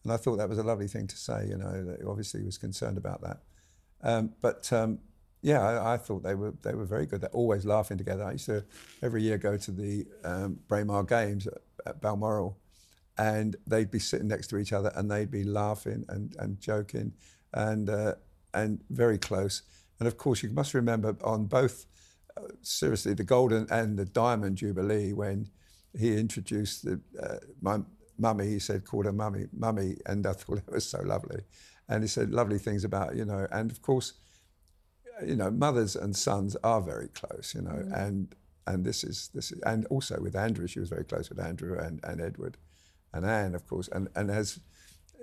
And 0.03 0.13
I 0.13 0.17
thought 0.17 0.37
that 0.37 0.47
was 0.47 0.57
a 0.57 0.63
lovely 0.63 0.87
thing 0.87 1.07
to 1.07 1.17
say, 1.17 1.47
you 1.49 1.57
know, 1.57 1.83
that 1.83 2.05
obviously 2.07 2.41
he 2.41 2.45
was 2.45 2.57
concerned 2.57 2.97
about 2.97 3.21
that. 3.23 3.39
Um, 4.03 4.33
but 4.41 4.71
um, 4.71 4.99
yeah, 5.41 5.61
I, 5.61 5.93
I, 5.93 5.97
thought 5.97 6.23
they 6.23 6.35
were 6.35 6.53
they 6.63 6.73
were 6.73 6.85
very 6.85 7.05
good. 7.05 7.21
They're 7.21 7.29
always 7.29 7.65
laughing 7.65 7.97
together. 7.97 8.23
I 8.23 8.33
used 8.33 8.47
to 8.47 8.65
every 9.03 9.21
year 9.21 9.37
go 9.37 9.57
to 9.57 9.71
the 9.71 10.05
um, 10.23 10.59
Braemar 10.67 11.03
Games 11.03 11.47
at, 11.47 11.59
at, 11.85 12.01
Balmoral, 12.01 12.57
and 13.17 13.55
they'd 13.67 13.91
be 13.91 13.99
sitting 13.99 14.27
next 14.27 14.47
to 14.47 14.57
each 14.57 14.73
other 14.73 14.91
and 14.95 15.09
they'd 15.09 15.31
be 15.31 15.43
laughing 15.43 16.05
and, 16.09 16.35
and 16.39 16.59
joking 16.59 17.13
and 17.53 17.89
uh, 17.89 18.15
and 18.53 18.81
very 18.89 19.17
close. 19.17 19.61
And 19.99 20.07
of 20.07 20.17
course, 20.17 20.43
you 20.43 20.49
must 20.49 20.73
remember 20.73 21.15
on 21.23 21.45
both, 21.45 21.85
uh, 22.35 22.41
seriously, 22.61 23.13
the 23.13 23.23
Golden 23.23 23.67
and 23.69 23.97
the 23.97 24.05
Diamond 24.05 24.57
Jubilee 24.57 25.13
when 25.13 25.49
he 25.97 26.17
introduced 26.17 26.85
the, 26.85 26.99
uh, 27.21 27.37
my 27.61 27.79
mummy. 28.17 28.47
He 28.47 28.59
said, 28.59 28.85
called 28.85 29.05
her 29.05 29.13
mummy, 29.13 29.45
mummy, 29.51 29.97
and 30.05 30.25
I 30.25 30.33
thought 30.33 30.57
it 30.67 30.71
was 30.71 30.87
so 30.87 31.01
lovely. 31.03 31.41
And 31.89 32.03
he 32.03 32.07
said 32.07 32.31
lovely 32.31 32.57
things 32.57 32.83
about 32.83 33.15
you 33.15 33.25
know, 33.25 33.47
and 33.51 33.69
of 33.71 33.81
course 33.81 34.13
you 35.25 35.35
know, 35.35 35.51
mothers 35.51 35.95
and 35.95 36.15
sons 36.15 36.55
are 36.63 36.81
very 36.81 37.07
close, 37.09 37.53
you 37.55 37.61
know, 37.61 37.71
mm. 37.71 38.07
and 38.07 38.35
and 38.65 38.85
this 38.85 39.03
is 39.03 39.29
this 39.33 39.51
is, 39.51 39.59
and 39.61 39.85
also 39.87 40.19
with 40.19 40.35
Andrew, 40.35 40.67
she 40.67 40.79
was 40.79 40.89
very 40.89 41.05
close 41.05 41.29
with 41.29 41.39
Andrew 41.39 41.77
and, 41.77 41.99
and 42.03 42.21
Edward, 42.21 42.57
and 43.13 43.25
Anne, 43.25 43.55
of 43.55 43.65
course, 43.67 43.87
and 43.91 44.09
and 44.15 44.29
as 44.29 44.59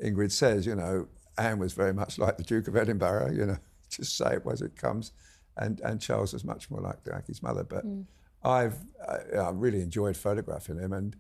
Ingrid 0.03 0.33
says, 0.33 0.67
you 0.67 0.75
know, 0.75 1.09
Anne 1.39 1.59
was 1.59 1.73
very 1.73 1.93
much 1.93 2.19
like 2.19 2.37
the 2.37 2.43
Duke 2.43 2.69
of 2.69 2.77
Edinburgh, 2.77 3.33
you 3.33 3.47
know, 3.47 3.59
just 3.91 4.17
say 4.17 4.37
it 4.37 4.43
as 4.51 4.63
it 4.63 4.77
comes, 4.77 5.13
and 5.57 5.81
and 5.81 6.01
Charles 6.01 6.33
was 6.33 6.45
much 6.45 6.71
more 6.71 6.81
like, 6.81 7.27
his 7.27 7.43
mother, 7.43 7.65
but 7.65 7.87
mm. 7.87 8.05
I've 8.43 8.79
I, 9.07 9.37
I 9.37 9.51
really 9.51 9.83
enjoyed 9.83 10.17
photographing 10.17 10.79
him 10.79 10.93
and 10.93 11.17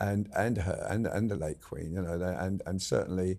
and 0.00 0.28
and 0.36 0.58
her 0.58 0.86
and 0.88 1.06
and 1.06 1.30
the 1.30 1.36
late 1.36 1.60
Queen, 1.60 1.92
you 1.92 2.02
know, 2.02 2.20
and 2.38 2.62
and 2.66 2.80
certainly, 2.80 3.38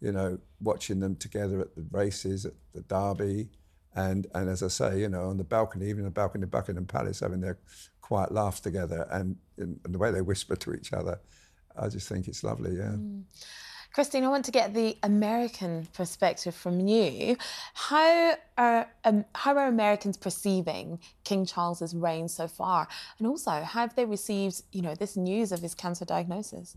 you 0.00 0.12
know, 0.12 0.38
watching 0.60 1.00
them 1.00 1.16
together 1.16 1.60
at 1.60 1.74
the 1.74 1.86
races 1.90 2.46
at 2.46 2.54
the 2.72 2.82
Derby 2.82 3.50
and 3.94 4.26
and 4.34 4.48
as 4.48 4.62
I 4.62 4.68
say, 4.68 5.00
you 5.00 5.08
know, 5.08 5.28
on 5.28 5.36
the 5.36 5.44
balcony, 5.44 5.88
even 5.88 6.04
the 6.04 6.10
balcony 6.10 6.44
of 6.44 6.50
Buckingham 6.50 6.86
Palace, 6.86 7.20
having 7.20 7.40
their 7.40 7.58
quiet 8.00 8.32
laughs 8.32 8.60
together, 8.60 9.06
and, 9.10 9.36
and 9.58 9.78
the 9.84 9.98
way 9.98 10.10
they 10.10 10.22
whisper 10.22 10.56
to 10.56 10.74
each 10.74 10.92
other, 10.92 11.20
I 11.76 11.88
just 11.88 12.08
think 12.08 12.28
it's 12.28 12.44
lovely. 12.44 12.76
Yeah. 12.76 12.92
Mm. 12.96 13.24
Christine, 13.92 14.24
I 14.24 14.28
want 14.28 14.46
to 14.46 14.50
get 14.50 14.72
the 14.72 14.96
American 15.02 15.86
perspective 15.92 16.54
from 16.54 16.80
you. 16.80 17.36
How 17.74 18.36
are 18.56 18.88
um, 19.04 19.26
how 19.34 19.56
are 19.58 19.66
Americans 19.66 20.16
perceiving 20.16 20.98
King 21.24 21.44
Charles's 21.44 21.94
reign 21.94 22.28
so 22.28 22.48
far, 22.48 22.88
and 23.18 23.26
also 23.26 23.50
how 23.50 23.80
have 23.80 23.94
they 23.94 24.06
received, 24.06 24.62
you 24.72 24.80
know, 24.80 24.94
this 24.94 25.16
news 25.16 25.52
of 25.52 25.60
his 25.60 25.74
cancer 25.74 26.06
diagnosis? 26.06 26.74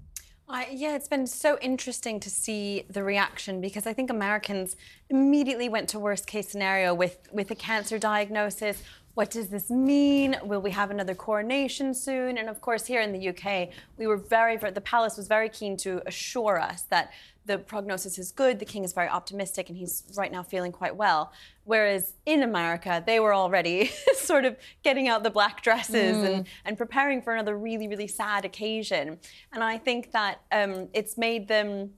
I, 0.48 0.68
yeah, 0.72 0.96
it's 0.96 1.08
been 1.08 1.26
so 1.26 1.58
interesting 1.60 2.20
to 2.20 2.30
see 2.30 2.86
the 2.90 3.04
reaction 3.04 3.62
because 3.62 3.88
I 3.88 3.94
think 3.94 4.12
Americans 4.12 4.76
immediately 5.10 5.70
went 5.70 5.90
to 5.90 6.00
worst 6.00 6.28
case 6.28 6.50
scenario 6.50 6.94
with 6.94 7.18
with 7.32 7.50
a 7.50 7.56
cancer 7.56 7.98
diagnosis. 7.98 8.84
What 9.16 9.32
does 9.32 9.48
this 9.48 9.72
mean? 9.72 10.36
Will 10.44 10.62
we 10.62 10.72
have 10.72 10.92
another 10.92 11.16
coronation 11.16 11.94
soon? 11.94 12.38
And 12.38 12.50
of 12.50 12.62
course, 12.62 12.86
here 12.86 13.02
in 13.02 13.14
the 13.14 13.30
UK, 13.30 13.70
we 13.98 14.08
were 14.08 14.18
very, 14.18 14.58
the 14.58 14.82
palace 14.82 15.16
was 15.16 15.28
very 15.28 15.48
keen 15.48 15.78
to 15.78 16.02
assure 16.06 16.60
us 16.60 16.82
that 16.90 17.12
the 17.46 17.58
prognosis 17.58 18.18
is 18.18 18.32
good, 18.32 18.60
the 18.60 18.66
king 18.66 18.84
is 18.84 18.94
very 18.94 19.08
optimistic, 19.08 19.70
and 19.70 19.78
he's 19.78 20.04
right 20.18 20.32
now 20.32 20.44
feeling 20.44 20.72
quite 20.72 20.96
well. 20.96 21.32
Whereas 21.64 22.14
in 22.26 22.44
America, 22.44 23.04
they 23.06 23.20
were 23.20 23.34
already 23.34 23.92
sort 24.16 24.46
of 24.46 24.58
getting 24.84 25.08
out 25.08 25.24
the 25.24 25.30
black 25.30 25.62
dresses 25.62 26.18
mm. 26.18 26.26
and, 26.26 26.48
and 26.66 26.78
preparing 26.78 27.22
for 27.22 27.34
another 27.34 27.58
really, 27.58 27.88
really 27.88 28.08
sad 28.08 28.46
occasion. 28.46 29.20
And 29.54 29.64
I 29.64 29.78
think 29.78 30.12
that 30.12 30.42
um, 30.52 30.90
it's 30.94 31.18
made 31.18 31.48
them 31.48 31.92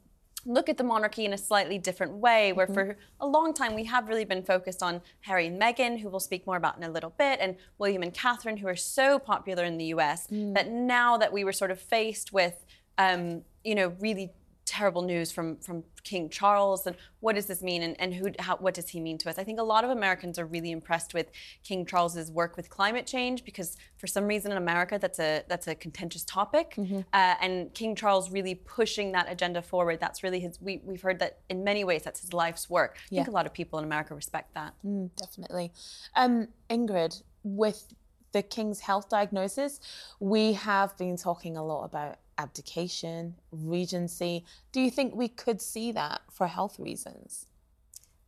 look 0.46 0.70
at 0.70 0.78
the 0.78 0.84
monarchy 0.84 1.26
in 1.26 1.34
a 1.34 1.38
slightly 1.38 1.78
different 1.78 2.14
way, 2.14 2.54
where 2.54 2.66
mm-hmm. 2.66 2.74
for 2.74 2.98
a 3.20 3.28
long 3.28 3.54
time 3.54 3.76
we 3.76 3.84
have 3.84 4.08
really 4.08 4.26
been 4.26 4.44
focused 4.44 4.82
on 4.82 5.02
Harry 5.22 5.48
and 5.48 5.62
Meghan, 5.62 6.00
who 6.00 6.10
we'll 6.10 6.20
speak 6.20 6.48
more 6.48 6.56
about 6.56 6.78
in 6.78 6.84
a 6.84 6.90
little 6.90 7.14
bit, 7.18 7.40
and 7.42 7.58
William 7.78 8.02
and 8.02 8.14
Catherine, 8.14 8.58
who 8.58 8.68
are 8.68 8.76
so 8.76 9.20
popular 9.20 9.66
in 9.66 9.78
the 9.78 9.86
US, 9.86 10.28
mm. 10.28 10.54
that 10.54 10.70
now 10.72 11.18
that 11.18 11.34
we 11.34 11.44
were 11.44 11.52
sort 11.52 11.72
of 11.72 11.80
faced 11.80 12.32
with, 12.32 12.66
um, 12.98 13.44
you 13.64 13.76
know, 13.76 13.94
really 14.00 14.32
terrible 14.68 15.02
news 15.02 15.32
from 15.32 15.56
from 15.58 15.84
King 16.04 16.30
Charles 16.30 16.86
and 16.86 16.96
what 17.22 17.36
does 17.36 17.48
this 17.48 17.64
mean 17.64 17.82
and, 17.82 18.00
and 18.00 18.14
who 18.14 18.32
how, 18.38 18.58
what 18.58 18.74
does 18.74 18.90
he 18.90 19.00
mean 19.00 19.18
to 19.20 19.30
us? 19.30 19.40
I 19.40 19.44
think 19.44 19.60
a 19.60 19.64
lot 19.64 19.84
of 19.84 19.90
Americans 19.90 20.38
are 20.38 20.46
really 20.46 20.72
impressed 20.72 21.14
with 21.14 21.32
King 21.64 21.86
Charles's 21.86 22.30
work 22.30 22.58
with 22.58 22.70
climate 22.70 23.08
change 23.08 23.44
because 23.46 23.78
for 23.98 24.08
some 24.08 24.26
reason 24.28 24.52
in 24.52 24.58
America 24.58 25.00
that's 25.02 25.20
a 25.20 25.44
that's 25.48 25.68
a 25.68 25.74
contentious 25.74 26.24
topic 26.26 26.76
mm-hmm. 26.76 27.00
uh, 27.14 27.36
and 27.42 27.74
King 27.74 27.96
Charles 27.96 28.30
really 28.30 28.56
pushing 28.56 29.14
that 29.14 29.32
agenda 29.32 29.62
forward. 29.62 30.00
That's 30.00 30.22
really 30.22 30.42
his. 30.42 30.62
We, 30.62 30.82
we've 30.84 31.02
heard 31.02 31.20
that 31.20 31.40
in 31.50 31.64
many 31.64 31.84
ways 31.84 32.04
that's 32.04 32.20
his 32.20 32.34
life's 32.34 32.70
work. 32.70 32.98
I 32.98 33.00
yeah. 33.10 33.20
think 33.22 33.30
a 33.30 33.32
lot 33.32 33.46
of 33.46 33.54
people 33.54 33.80
in 33.80 33.86
America 33.86 34.14
respect 34.14 34.54
that. 34.54 34.74
Mm, 34.86 35.10
definitely, 35.16 35.72
um, 36.16 36.50
Ingrid 36.70 37.24
with 37.44 37.94
the 38.34 38.44
King's 38.44 38.82
health 38.82 39.10
diagnosis, 39.10 39.80
we 40.20 40.54
have 40.54 40.98
been 40.98 41.16
talking 41.18 41.56
a 41.56 41.64
lot 41.64 41.86
about 41.86 42.18
abdication, 42.38 43.36
regency. 43.52 44.46
Do 44.72 44.82
you 44.82 44.92
think 44.92 45.16
we 45.16 45.28
could 45.28 45.62
see 45.62 45.92
that 45.94 46.22
for 46.32 46.48
health 46.48 46.80
reasons? 46.80 47.48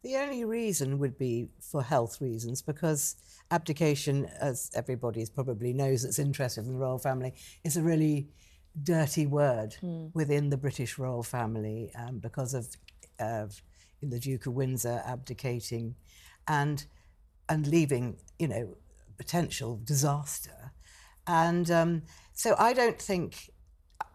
The 0.01 0.15
only 0.15 0.45
reason 0.45 0.97
would 0.99 1.17
be 1.17 1.49
for 1.59 1.83
health 1.83 2.21
reasons 2.21 2.61
because 2.61 3.15
abdication, 3.51 4.25
as 4.39 4.71
everybody 4.73 5.25
probably 5.33 5.73
knows 5.73 6.03
that's 6.03 6.19
interested 6.19 6.65
in 6.65 6.73
the 6.73 6.79
royal 6.79 6.99
family, 6.99 7.33
is 7.63 7.75
a 7.75 7.81
really 7.81 8.29
dirty 8.81 9.25
word 9.25 9.75
mm. 9.81 10.09
within 10.13 10.49
the 10.49 10.57
British 10.57 10.97
royal 10.97 11.23
family 11.23 11.91
um, 11.97 12.19
because 12.19 12.53
of, 12.53 12.77
of 13.19 13.61
the 14.01 14.19
Duke 14.19 14.45
of 14.45 14.53
Windsor 14.53 15.03
abdicating 15.05 15.95
and 16.47 16.85
and 17.49 17.65
leaving, 17.65 18.15
you 18.37 18.47
know, 18.47 18.77
potential 19.17 19.81
disaster. 19.83 20.71
And 21.25 21.69
um, 21.71 22.03
so 22.33 22.55
I 22.57 22.73
don't 22.73 23.01
think 23.01 23.49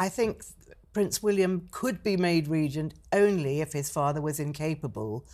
I 0.04 0.10
think 0.10 0.44
Prince 0.92 1.22
William 1.22 1.66
could 1.70 2.02
be 2.02 2.18
made 2.18 2.46
regent 2.46 2.92
only 3.10 3.62
if 3.62 3.72
his 3.72 3.88
father 3.88 4.20
was 4.20 4.38
incapable 4.38 5.24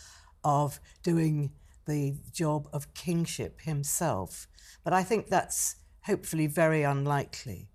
of 0.45 0.79
doing 1.03 1.51
the 1.87 2.15
job 2.33 2.69
of 2.73 2.95
kingship 2.95 3.63
himself. 3.63 4.47
But 4.85 4.93
I 4.93 5.03
think 5.03 5.27
that's 5.27 5.75
hopefully 6.03 6.47
very 6.47 6.85
unlikely. 6.85 7.69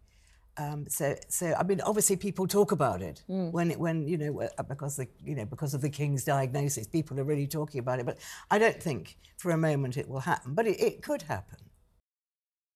Um, 0.56 0.86
so, 0.88 1.16
so 1.28 1.54
I 1.60 1.64
mean, 1.64 1.82
obviously, 1.82 2.16
people 2.16 2.48
talk 2.48 2.72
about 2.72 3.02
it 3.02 3.24
mm. 3.30 3.52
when, 3.52 3.72
when 3.72 4.08
you 4.08 4.18
know, 4.18 4.44
uh, 4.58 4.64
because 4.64 4.96
the 4.96 5.10
you 5.22 5.36
know 5.36 5.46
because 5.46 5.74
of 5.74 5.82
the 5.82 5.90
king's 5.90 6.24
diagnosis, 6.24 6.88
people 6.88 7.20
are 7.20 7.25
really 7.25 7.46
talking 7.46 7.80
about 7.80 8.00
it. 8.00 8.06
But 8.06 8.20
I 8.50 8.58
don't 8.58 8.82
think 8.82 9.18
for 9.36 9.52
a 9.52 9.58
moment 9.58 9.98
it 9.98 10.08
will 10.08 10.22
happen. 10.22 10.54
But 10.54 10.66
it, 10.66 10.80
it 10.80 11.02
could 11.02 11.24
happen. 11.24 11.60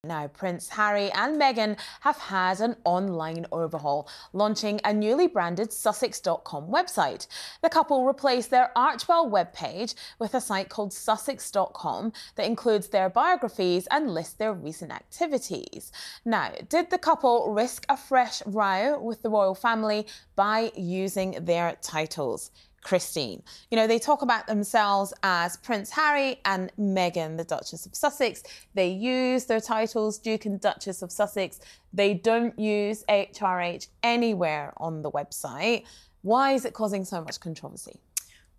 Now, 0.05 0.27
Prince 0.27 0.69
Harry 0.69 1.11
and 1.11 1.35
Meghan 1.35 1.77
have 2.01 2.17
had 2.17 2.61
an 2.61 2.77
online 2.85 3.45
overhaul, 3.51 4.07
launching 4.31 4.79
a 4.85 4.93
newly 4.93 5.27
branded 5.27 5.73
Sussex.com 5.73 6.69
website. 6.71 7.27
The 7.61 7.67
couple 7.67 8.05
replaced 8.05 8.49
their 8.49 8.71
Archewell 8.77 9.29
webpage 9.29 9.95
with 10.17 10.33
a 10.33 10.39
site 10.39 10.69
called 10.69 10.93
Sussex.com 10.93 12.13
that 12.35 12.45
includes 12.45 12.87
their 12.87 13.09
biographies 13.09 13.87
and 13.91 14.09
lists 14.09 14.35
their 14.35 14.53
recent 14.53 14.93
activities. 14.93 15.91
Now, 16.23 16.53
did 16.69 16.91
the 16.91 16.97
couple 16.97 17.51
risk 17.51 17.85
a 17.89 17.97
fresh 17.97 18.41
row 18.45 18.97
with 19.01 19.21
the 19.21 19.29
royal 19.29 19.53
family 19.53 20.07
by 20.37 20.71
using 20.77 21.43
their 21.43 21.75
titles? 21.81 22.51
Christine. 22.81 23.43
You 23.71 23.77
know, 23.77 23.87
they 23.87 23.99
talk 23.99 24.21
about 24.21 24.47
themselves 24.47 25.13
as 25.23 25.57
Prince 25.57 25.89
Harry 25.91 26.39
and 26.45 26.71
Meghan, 26.79 27.37
the 27.37 27.43
Duchess 27.43 27.85
of 27.85 27.95
Sussex. 27.95 28.43
They 28.73 28.89
use 28.89 29.45
their 29.45 29.59
titles 29.59 30.17
Duke 30.17 30.45
and 30.45 30.59
Duchess 30.59 31.01
of 31.01 31.11
Sussex. 31.11 31.59
They 31.93 32.13
don't 32.13 32.57
use 32.57 33.03
HRH 33.09 33.87
anywhere 34.03 34.73
on 34.77 35.01
the 35.01 35.11
website. 35.11 35.85
Why 36.21 36.53
is 36.53 36.65
it 36.65 36.73
causing 36.73 37.05
so 37.05 37.21
much 37.21 37.39
controversy? 37.39 37.99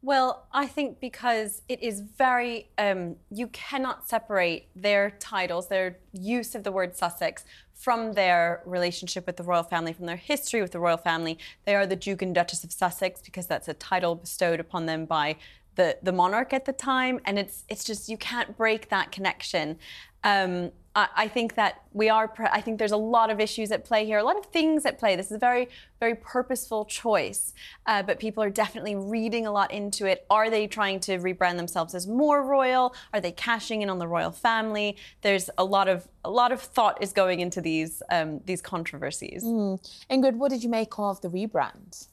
Well, 0.02 0.46
I 0.50 0.66
think 0.66 0.98
because 0.98 1.60
it 1.68 1.82
is 1.82 2.00
very, 2.00 2.70
um, 2.78 3.16
you 3.30 3.48
cannot 3.48 4.08
separate 4.08 4.68
their 4.74 5.10
titles, 5.10 5.68
their 5.68 5.98
use 6.12 6.54
of 6.54 6.64
the 6.64 6.72
word 6.72 6.96
Sussex, 6.96 7.44
from 7.80 8.12
their 8.12 8.62
relationship 8.66 9.26
with 9.26 9.38
the 9.38 9.42
royal 9.42 9.62
family, 9.62 9.94
from 9.94 10.04
their 10.04 10.16
history 10.16 10.60
with 10.60 10.70
the 10.70 10.78
royal 10.78 10.98
family. 10.98 11.38
They 11.64 11.74
are 11.74 11.86
the 11.86 11.96
Duke 11.96 12.20
and 12.20 12.34
Duchess 12.34 12.62
of 12.62 12.72
Sussex 12.72 13.22
because 13.22 13.46
that's 13.46 13.68
a 13.68 13.74
title 13.74 14.14
bestowed 14.16 14.60
upon 14.60 14.84
them 14.84 15.06
by 15.06 15.36
the, 15.76 15.96
the 16.02 16.12
monarch 16.12 16.52
at 16.52 16.66
the 16.66 16.74
time. 16.74 17.20
And 17.24 17.38
it's, 17.38 17.64
it's 17.70 17.82
just, 17.82 18.10
you 18.10 18.18
can't 18.18 18.54
break 18.54 18.90
that 18.90 19.10
connection. 19.10 19.78
Um, 20.24 20.72
I, 20.96 21.28
think 21.28 21.54
that 21.54 21.82
we 21.92 22.08
are, 22.08 22.32
I 22.52 22.60
think 22.60 22.78
there's 22.78 22.92
a 22.92 22.96
lot 22.96 23.30
of 23.30 23.38
issues 23.38 23.70
at 23.70 23.84
play 23.84 24.04
here, 24.04 24.18
a 24.18 24.24
lot 24.24 24.36
of 24.36 24.46
things 24.46 24.84
at 24.84 24.98
play. 24.98 25.14
This 25.14 25.26
is 25.26 25.32
a 25.32 25.38
very, 25.38 25.68
very 26.00 26.16
purposeful 26.16 26.84
choice, 26.84 27.54
uh, 27.86 28.02
but 28.02 28.18
people 28.18 28.42
are 28.42 28.50
definitely 28.50 28.96
reading 28.96 29.46
a 29.46 29.52
lot 29.52 29.70
into 29.70 30.06
it. 30.06 30.26
Are 30.30 30.50
they 30.50 30.66
trying 30.66 30.98
to 31.00 31.18
rebrand 31.18 31.56
themselves 31.56 31.94
as 31.94 32.08
more 32.08 32.42
royal? 32.42 32.94
Are 33.14 33.20
they 33.20 33.30
cashing 33.30 33.82
in 33.82 33.90
on 33.90 33.98
the 33.98 34.08
royal 34.08 34.32
family? 34.32 34.96
There's 35.22 35.48
a 35.58 35.64
lot 35.64 35.86
of, 35.86 36.08
a 36.24 36.30
lot 36.30 36.50
of 36.50 36.60
thought 36.60 37.00
is 37.00 37.12
going 37.12 37.38
into 37.38 37.60
these, 37.60 38.02
um, 38.10 38.40
these 38.46 38.60
controversies. 38.60 39.44
Mm. 39.44 39.80
Ingrid, 40.10 40.36
what 40.36 40.50
did 40.50 40.64
you 40.64 40.70
make 40.70 40.98
of 40.98 41.20
the 41.20 41.28
rebrand? 41.28 42.08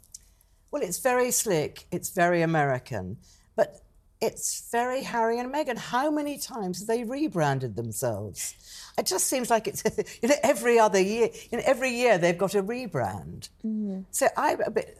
Well, 0.69 0.83
it's 0.83 0.99
very 0.99 1.31
slick, 1.31 1.85
it's 1.91 2.11
very 2.11 2.43
American, 2.43 3.17
but 3.55 3.81
it's 4.19 4.69
very 4.71 5.03
Harry 5.03 5.39
and 5.39 5.53
Meghan. 5.53 5.77
How 5.77 6.09
many 6.09 6.37
times 6.37 6.79
have 6.79 6.87
they 6.87 7.03
rebranded 7.03 7.75
themselves? 7.75 8.55
It 8.97 9.05
just 9.05 9.27
seems 9.27 9.49
like 9.49 9.67
it's 9.67 9.83
you 10.21 10.29
know 10.29 10.35
every 10.43 10.79
other 10.79 10.99
year. 10.99 11.29
You 11.51 11.59
know, 11.59 11.63
every 11.65 11.91
year 11.91 12.17
they've 12.17 12.37
got 12.37 12.55
a 12.55 12.63
rebrand. 12.63 13.49
Mm. 13.65 14.05
So 14.11 14.27
I'm 14.35 14.61
a 14.61 14.71
bit, 14.71 14.97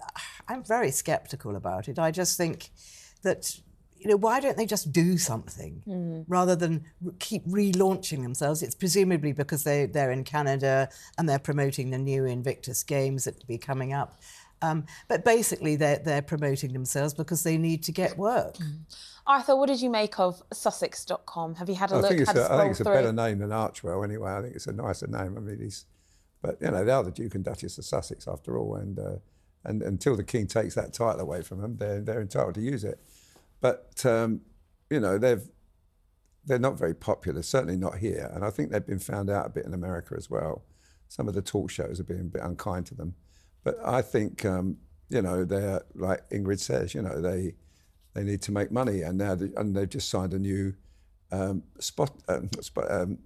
I'm 0.47 0.63
very 0.63 0.91
sceptical 0.91 1.55
about 1.55 1.88
it. 1.88 1.97
I 1.97 2.12
just 2.12 2.38
think 2.38 2.69
that 3.24 3.59
you 3.97 4.07
know 4.07 4.17
why 4.17 4.39
don't 4.39 4.55
they 4.55 4.67
just 4.67 4.91
do 4.91 5.17
something 5.17 5.81
mm. 5.88 6.25
rather 6.27 6.55
than 6.55 6.86
keep 7.17 7.43
relaunching 7.47 8.21
themselves? 8.21 8.62
It's 8.62 8.75
presumably 8.75 9.33
because 9.33 9.63
they 9.63 9.88
they're 9.88 10.12
in 10.12 10.24
Canada 10.24 10.89
and 11.17 11.27
they're 11.27 11.39
promoting 11.39 11.89
the 11.89 11.97
new 11.97 12.25
Invictus 12.25 12.83
Games 12.83 13.24
that 13.24 13.38
will 13.38 13.47
be 13.47 13.57
coming 13.57 13.93
up. 13.93 14.21
Um, 14.61 14.85
but 15.07 15.23
basically, 15.23 15.75
they're, 15.75 15.99
they're 15.99 16.21
promoting 16.21 16.73
themselves 16.73 17.13
because 17.13 17.43
they 17.43 17.57
need 17.57 17.83
to 17.83 17.91
get 17.91 18.17
work. 18.17 18.55
Mm. 18.55 18.79
Arthur, 19.27 19.55
what 19.55 19.67
did 19.67 19.81
you 19.81 19.89
make 19.89 20.19
of 20.19 20.41
Sussex.com? 20.53 21.55
Have 21.55 21.70
you 21.70 21.75
had 21.75 21.91
a 21.91 21.96
I 21.96 22.00
look? 22.00 22.09
Think 22.09 22.22
it's 22.22 22.33
a, 22.33 22.51
I 22.51 22.57
think 22.59 22.72
it's 22.72 22.81
through? 22.81 22.91
a 22.91 22.96
better 22.96 23.13
name 23.13 23.39
than 23.39 23.50
Archewell, 23.50 24.03
anyway. 24.03 24.31
I 24.31 24.41
think 24.41 24.55
it's 24.55 24.67
a 24.67 24.74
nicer 24.74 25.07
name. 25.07 25.35
I 25.37 25.41
mean, 25.41 25.59
he's, 25.59 25.85
but 26.41 26.57
you 26.61 26.72
know, 26.72 26.83
they 26.83 26.91
are 26.91 27.03
the 27.03 27.11
Duke 27.11 27.35
and 27.35 27.43
Duchess 27.43 27.77
of 27.77 27.85
Sussex 27.85 28.27
after 28.27 28.57
all, 28.57 28.75
and 28.75 28.98
uh, 28.98 29.15
and 29.65 29.83
until 29.83 30.15
the 30.15 30.24
King 30.24 30.48
takes 30.48 30.75
that 30.75 30.93
title 30.93 31.20
away 31.20 31.41
from 31.41 31.61
them, 31.61 31.75
they're 31.77 32.00
they're 32.01 32.22
entitled 32.22 32.55
to 32.55 32.61
use 32.61 32.83
it. 32.85 33.00
But 33.59 34.05
um, 34.05 34.41
you 34.89 35.01
know, 35.01 35.17
they've 35.17 35.48
they're 36.46 36.57
not 36.57 36.79
very 36.79 36.93
popular, 36.93 37.41
certainly 37.41 37.75
not 37.75 37.98
here, 37.98 38.31
and 38.33 38.46
I 38.46 38.50
think 38.50 38.72
they've 38.72 38.85
been 38.85 39.00
found 39.00 39.29
out 39.29 39.46
a 39.46 39.50
bit 39.50 39.65
in 39.65 39.74
America 39.74 40.15
as 40.17 40.29
well. 40.29 40.63
Some 41.09 41.27
of 41.27 41.33
the 41.33 41.41
talk 41.41 41.70
shows 41.70 41.98
have 41.98 42.07
been 42.07 42.22
a 42.22 42.24
bit 42.24 42.41
unkind 42.41 42.85
to 42.87 42.96
them. 42.96 43.15
But 43.68 43.80
I 43.84 44.01
think, 44.01 44.46
um, 44.46 44.77
you 45.10 45.22
know, 45.22 45.44
they're 45.44 45.82
like 45.94 46.22
Ingrid 46.30 46.60
says, 46.60 46.96
you 46.96 47.01
know, 47.01 47.20
they 47.20 47.56
they 48.14 48.24
need 48.24 48.42
to 48.44 48.53
make 48.53 48.72
money, 48.72 49.01
and 49.01 49.18
now 49.18 49.36
they, 49.36 49.50
and 49.58 49.75
they've 49.75 49.90
just 49.90 50.10
signed 50.10 50.34
a 50.34 50.40
new 50.40 50.74
um, 51.34 51.64
spot. 51.80 52.14
Um, 52.30 52.50
spot 52.62 52.90
um, 52.90 53.18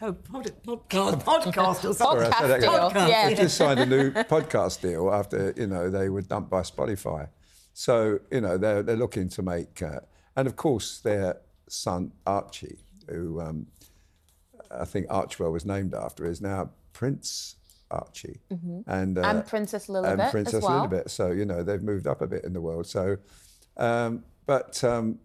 Oh, 0.00 0.12
pod, 0.12 0.50
podcast, 0.66 1.22
podcast 1.22 1.88
or 1.88 1.94
something. 1.94 2.32
Podcast 2.32 2.60
deal. 2.60 2.72
Podcast. 2.72 3.08
Yeah. 3.08 3.28
They 3.28 3.34
just 3.36 3.56
signed 3.56 3.78
a 3.78 3.86
new 3.86 4.10
podcast 4.34 4.80
deal 4.80 5.14
after 5.14 5.54
you 5.56 5.68
know 5.68 5.88
they 5.88 6.08
were 6.08 6.22
dumped 6.22 6.50
by 6.50 6.62
Spotify. 6.62 7.28
So 7.74 8.18
you 8.32 8.40
know 8.40 8.58
they're 8.58 8.82
they're 8.82 8.96
looking 8.96 9.28
to 9.28 9.42
make, 9.42 9.80
uh, 9.82 10.00
and 10.34 10.48
of 10.48 10.56
course 10.56 10.98
their 10.98 11.36
son 11.68 12.10
Archie, 12.26 12.80
who 13.08 13.40
um, 13.40 13.68
I 14.68 14.84
think 14.84 15.06
Archewell 15.06 15.52
was 15.52 15.64
named 15.64 15.94
after, 15.94 16.26
is 16.26 16.40
now 16.40 16.70
Prince 16.92 17.54
Archie 17.92 18.40
mm-hmm. 18.50 18.80
and 18.90 19.18
uh, 19.18 19.22
and 19.22 19.46
Princess 19.46 19.86
Lilibet 19.86 20.18
and 20.18 20.30
Princess 20.30 20.62
well. 20.62 20.88
Lilibet. 20.88 21.10
So 21.10 21.30
you 21.30 21.44
know 21.44 21.62
they've 21.62 21.82
moved 21.82 22.06
up 22.06 22.22
a 22.22 22.26
bit 22.26 22.44
in 22.44 22.52
the 22.52 22.60
world. 22.60 22.86
So, 22.86 23.18
um, 23.76 24.24
but 24.46 24.82
um, 24.84 25.18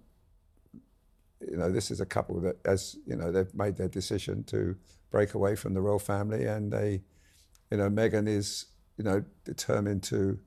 you 1.41 1.57
know 1.57 1.71
this 1.71 1.91
is 1.91 2.01
a 2.01 2.05
couple 2.05 2.39
that, 2.41 2.57
as 2.65 2.97
you 3.05 3.15
know, 3.15 3.31
they've 3.31 3.53
made 3.53 3.77
their 3.77 3.87
decision 3.87 4.43
to 4.45 4.75
break 5.09 5.33
away 5.33 5.55
from 5.55 5.73
the 5.73 5.81
royal 5.81 5.99
family, 5.99 6.45
and 6.45 6.71
they, 6.71 7.01
you 7.71 7.77
know, 7.77 7.89
Meghan 7.89 8.27
is 8.27 8.65
you 8.97 9.03
know 9.03 9.23
determined 9.45 10.03
to. 10.03 10.39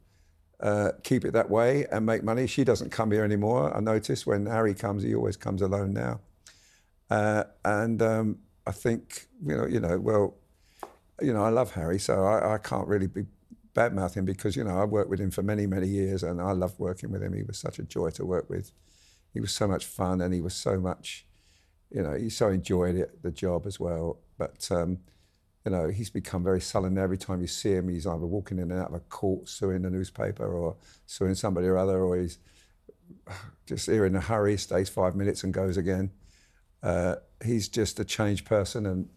Uh, 0.63 0.93
keep 1.05 1.25
it 1.25 1.33
that 1.33 1.49
way 1.49 1.87
and 1.91 2.05
make 2.05 2.23
money. 2.23 2.47
She 2.47 2.65
doesn't 2.65 2.91
come 2.91 3.11
here 3.13 3.25
anymore. 3.25 3.75
I 3.75 3.81
notice 3.81 4.27
when 4.27 4.45
Harry 4.45 4.75
comes, 4.75 5.03
he 5.03 5.15
always 5.15 5.39
comes 5.39 5.63
alone 5.63 5.95
now. 5.95 6.21
Uh, 7.09 7.45
and 7.65 8.03
um, 8.03 8.39
I 8.67 8.73
think 8.73 9.27
you 9.45 9.57
know, 9.57 9.67
you 9.67 9.81
know, 9.81 9.99
well, 9.99 10.37
you 11.21 11.33
know, 11.33 11.45
I 11.45 11.51
love 11.51 11.73
Harry, 11.73 11.99
so 11.99 12.25
I, 12.25 12.55
I 12.55 12.59
can't 12.59 12.89
really 12.89 13.07
be 13.07 13.25
bad 13.75 13.95
mouth 13.95 14.15
him 14.15 14.25
because, 14.25 14.57
you 14.57 14.65
know, 14.65 14.79
I 14.79 14.85
worked 14.85 15.11
with 15.11 15.21
him 15.21 15.31
for 15.31 15.43
many, 15.43 15.67
many 15.67 15.87
years 15.87 16.23
and 16.23 16.41
I 16.41 16.53
loved 16.53 16.79
working 16.79 17.11
with 17.11 17.23
him. 17.23 17.33
He 17.33 17.43
was 17.43 17.59
such 17.59 17.79
a 17.79 17.83
joy 17.83 18.11
to 18.11 18.25
work 18.25 18.51
with. 18.51 18.73
He 19.33 19.41
was 19.41 19.53
so 19.53 19.69
much 19.69 19.87
fun 19.87 20.21
and 20.21 20.35
he 20.35 20.41
was 20.41 20.55
so 20.55 20.81
much, 20.81 21.27
you 21.91 22.03
know, 22.03 22.15
he 22.15 22.31
so 22.31 22.49
enjoyed 22.49 22.97
it, 22.97 23.23
the 23.23 23.31
job 23.31 23.67
as 23.67 23.79
well. 23.79 24.19
But, 24.39 24.69
um, 24.71 24.99
you 25.65 25.73
know, 25.73 25.89
he's 25.89 26.11
become 26.11 26.43
very 26.43 26.61
sullen. 26.61 26.99
Every 26.99 27.19
time 27.19 27.41
you 27.41 27.47
see 27.47 27.73
him, 27.73 27.89
he's 27.89 28.07
either 28.07 28.27
walking 28.27 28.59
in 28.59 28.71
and 28.71 28.81
out 28.81 28.89
of 28.89 28.95
a 28.95 29.01
court, 29.01 29.49
suing 29.49 29.83
the 29.83 29.91
newspaper 29.91 30.47
or 30.47 30.77
suing 31.07 31.35
somebody 31.35 31.67
or 31.67 31.77
other, 31.77 32.03
or 32.03 32.17
he's 32.17 32.39
just 33.67 33.87
here 33.87 34.07
in 34.07 34.17
a 34.17 34.21
hurry, 34.21 34.57
stays 34.57 34.89
five 34.89 35.15
minutes 35.15 35.45
and 35.45 35.55
goes 35.55 35.77
again. 35.77 36.11
Uh, 36.83 37.17
he's 37.45 37.69
just 37.69 38.01
a 38.01 38.05
changed 38.05 38.47
person 38.47 38.87
and 38.87 39.09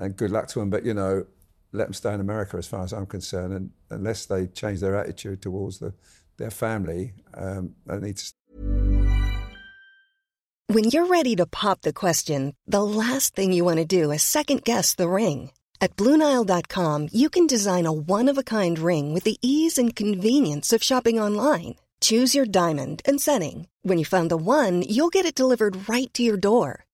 and 0.00 0.16
good 0.16 0.32
luck 0.32 0.48
to 0.48 0.58
them. 0.58 0.70
But 0.70 0.84
you 0.84 0.94
know, 0.94 1.26
let 1.72 1.84
them 1.84 1.92
stay 1.92 2.12
in 2.12 2.20
America, 2.20 2.56
as 2.56 2.66
far 2.66 2.82
as 2.82 2.92
I'm 2.92 3.06
concerned, 3.06 3.52
and 3.52 3.70
unless 3.90 4.26
they 4.26 4.48
change 4.48 4.80
their 4.80 4.96
attitude 4.96 5.42
towards 5.42 5.78
the, 5.78 5.94
their 6.38 6.50
family, 6.50 7.12
um, 7.34 7.74
they 7.86 7.98
need 7.98 8.16
to. 8.16 8.32
When 10.66 10.84
you're 10.84 11.06
ready 11.06 11.36
to 11.36 11.46
pop 11.46 11.82
the 11.82 11.92
question, 11.92 12.54
the 12.66 12.82
last 12.82 13.34
thing 13.34 13.52
you 13.52 13.64
want 13.64 13.78
to 13.78 13.84
do 13.84 14.10
is 14.10 14.22
second 14.22 14.64
guess 14.64 14.94
the 14.94 15.08
ring. 15.08 15.50
At 15.80 15.96
BlueNile.com, 15.96 17.08
you 17.12 17.28
can 17.28 17.46
design 17.46 17.86
a 17.86 17.92
one-of-a-kind 17.92 18.78
ring 18.78 19.14
with 19.14 19.24
the 19.24 19.38
ease 19.42 19.78
and 19.78 19.96
convenience 19.96 20.72
of 20.72 20.82
shopping 20.82 21.18
online. 21.18 21.76
Choose 22.00 22.34
your 22.34 22.46
diamond 22.46 23.02
and 23.04 23.20
setting. 23.20 23.66
When 23.82 23.98
you 23.98 24.04
find 24.04 24.30
the 24.30 24.36
one, 24.36 24.82
you'll 24.82 25.08
get 25.08 25.26
it 25.26 25.34
delivered 25.34 25.88
right 25.88 26.12
to 26.14 26.22
your 26.22 26.36
door. 26.36 26.84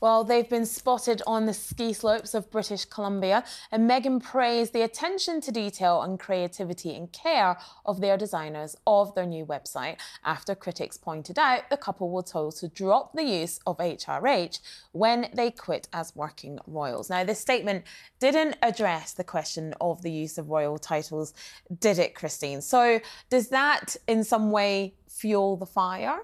Well, 0.00 0.24
they've 0.24 0.48
been 0.48 0.64
spotted 0.64 1.20
on 1.26 1.44
the 1.44 1.52
ski 1.52 1.92
slopes 1.92 2.32
of 2.32 2.50
British 2.50 2.86
Columbia, 2.86 3.44
and 3.70 3.88
Meghan 3.88 4.22
praised 4.22 4.72
the 4.72 4.80
attention 4.80 5.42
to 5.42 5.52
detail 5.52 6.00
and 6.00 6.18
creativity 6.18 6.96
and 6.96 7.12
care 7.12 7.58
of 7.84 8.00
their 8.00 8.16
designers 8.16 8.76
of 8.86 9.14
their 9.14 9.26
new 9.26 9.44
website 9.44 9.98
after 10.24 10.54
critics 10.54 10.96
pointed 10.96 11.38
out 11.38 11.68
the 11.68 11.76
couple 11.76 12.10
were 12.10 12.22
told 12.22 12.56
to 12.56 12.68
drop 12.68 13.12
the 13.12 13.24
use 13.24 13.60
of 13.66 13.76
HRH 13.76 14.60
when 14.92 15.28
they 15.34 15.50
quit 15.50 15.86
as 15.92 16.16
working 16.16 16.58
royals. 16.66 17.10
Now, 17.10 17.22
this 17.22 17.40
statement 17.40 17.84
didn't 18.20 18.56
address 18.62 19.12
the 19.12 19.24
question 19.24 19.74
of 19.82 20.00
the 20.00 20.10
use 20.10 20.38
of 20.38 20.48
royal 20.48 20.78
titles, 20.78 21.34
did 21.78 21.98
it, 21.98 22.14
Christine? 22.14 22.62
So, 22.62 23.00
does 23.28 23.48
that 23.48 23.96
in 24.08 24.24
some 24.24 24.50
way 24.50 24.94
fuel 25.08 25.58
the 25.58 25.66
fire? 25.66 26.20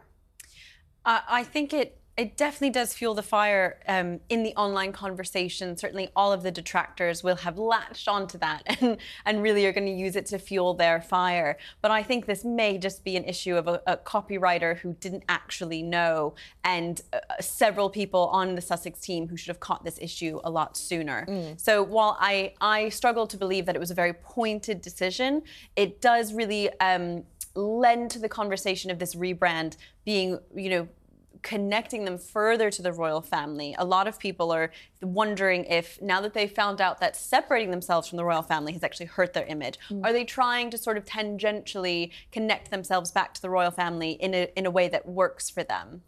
I 1.04 1.44
think 1.44 1.74
it 1.74 2.00
it 2.16 2.36
definitely 2.38 2.70
does 2.70 2.94
fuel 2.94 3.12
the 3.12 3.22
fire 3.22 3.78
um, 3.88 4.20
in 4.30 4.42
the 4.42 4.54
online 4.56 4.90
conversation. 4.90 5.76
Certainly, 5.76 6.08
all 6.16 6.32
of 6.32 6.42
the 6.42 6.50
detractors 6.50 7.22
will 7.22 7.36
have 7.36 7.58
latched 7.58 8.08
onto 8.08 8.38
that 8.38 8.62
and, 8.80 8.96
and 9.26 9.42
really 9.42 9.66
are 9.66 9.72
going 9.72 9.86
to 9.86 9.92
use 9.92 10.16
it 10.16 10.24
to 10.26 10.38
fuel 10.38 10.72
their 10.72 11.02
fire. 11.02 11.58
But 11.82 11.90
I 11.90 12.02
think 12.02 12.24
this 12.24 12.42
may 12.42 12.78
just 12.78 13.04
be 13.04 13.16
an 13.16 13.24
issue 13.24 13.56
of 13.56 13.68
a, 13.68 13.82
a 13.86 13.96
copywriter 13.98 14.78
who 14.78 14.94
didn't 14.94 15.24
actually 15.28 15.82
know, 15.82 16.34
and 16.64 17.02
uh, 17.12 17.18
several 17.40 17.90
people 17.90 18.28
on 18.28 18.54
the 18.54 18.62
Sussex 18.62 18.98
team 19.00 19.28
who 19.28 19.36
should 19.36 19.48
have 19.48 19.60
caught 19.60 19.84
this 19.84 19.98
issue 20.00 20.40
a 20.44 20.50
lot 20.50 20.76
sooner. 20.76 21.26
So 21.58 21.82
while 21.82 22.16
I, 22.18 22.54
I 22.62 22.88
struggle 22.88 23.26
to 23.26 23.36
believe 23.36 23.66
that 23.66 23.76
it 23.76 23.78
was 23.78 23.90
a 23.90 23.94
very 23.94 24.14
pointed 24.14 24.80
decision, 24.80 25.42
it 25.76 26.00
does 26.00 26.32
really 26.32 26.70
um, 26.80 27.24
lend 27.54 28.10
to 28.12 28.18
the 28.18 28.28
conversation 28.28 28.90
of 28.90 28.98
this 28.98 29.14
rebrand 29.14 29.76
being, 30.04 30.38
you 30.54 30.70
know, 30.70 30.88
connecting 31.42 32.04
them 32.04 32.18
further 32.18 32.70
to 32.70 32.82
the 32.82 32.92
royal 32.92 33.20
family. 33.20 33.74
A 33.78 33.84
lot 33.84 34.06
of 34.06 34.18
people 34.18 34.52
are 34.52 34.70
wondering 35.02 35.64
if 35.64 36.00
now 36.00 36.20
that 36.20 36.34
they 36.34 36.46
found 36.46 36.80
out 36.80 37.00
that 37.00 37.16
separating 37.16 37.70
themselves 37.70 38.08
from 38.08 38.16
the 38.16 38.24
royal 38.24 38.42
family 38.42 38.72
has 38.72 38.82
actually 38.82 39.06
hurt 39.06 39.32
their 39.32 39.46
image, 39.46 39.78
are 40.04 40.12
they 40.12 40.24
trying 40.24 40.70
to 40.70 40.78
sort 40.78 40.96
of 40.96 41.04
tangentially 41.04 42.10
connect 42.32 42.70
themselves 42.70 43.10
back 43.10 43.34
to 43.34 43.42
the 43.42 43.50
royal 43.50 43.70
family 43.70 44.12
in 44.12 44.34
a, 44.34 44.48
in 44.56 44.66
a 44.66 44.70
way 44.70 44.88
that 44.88 45.06
works 45.06 45.50
for 45.50 45.62
them? 45.62 46.02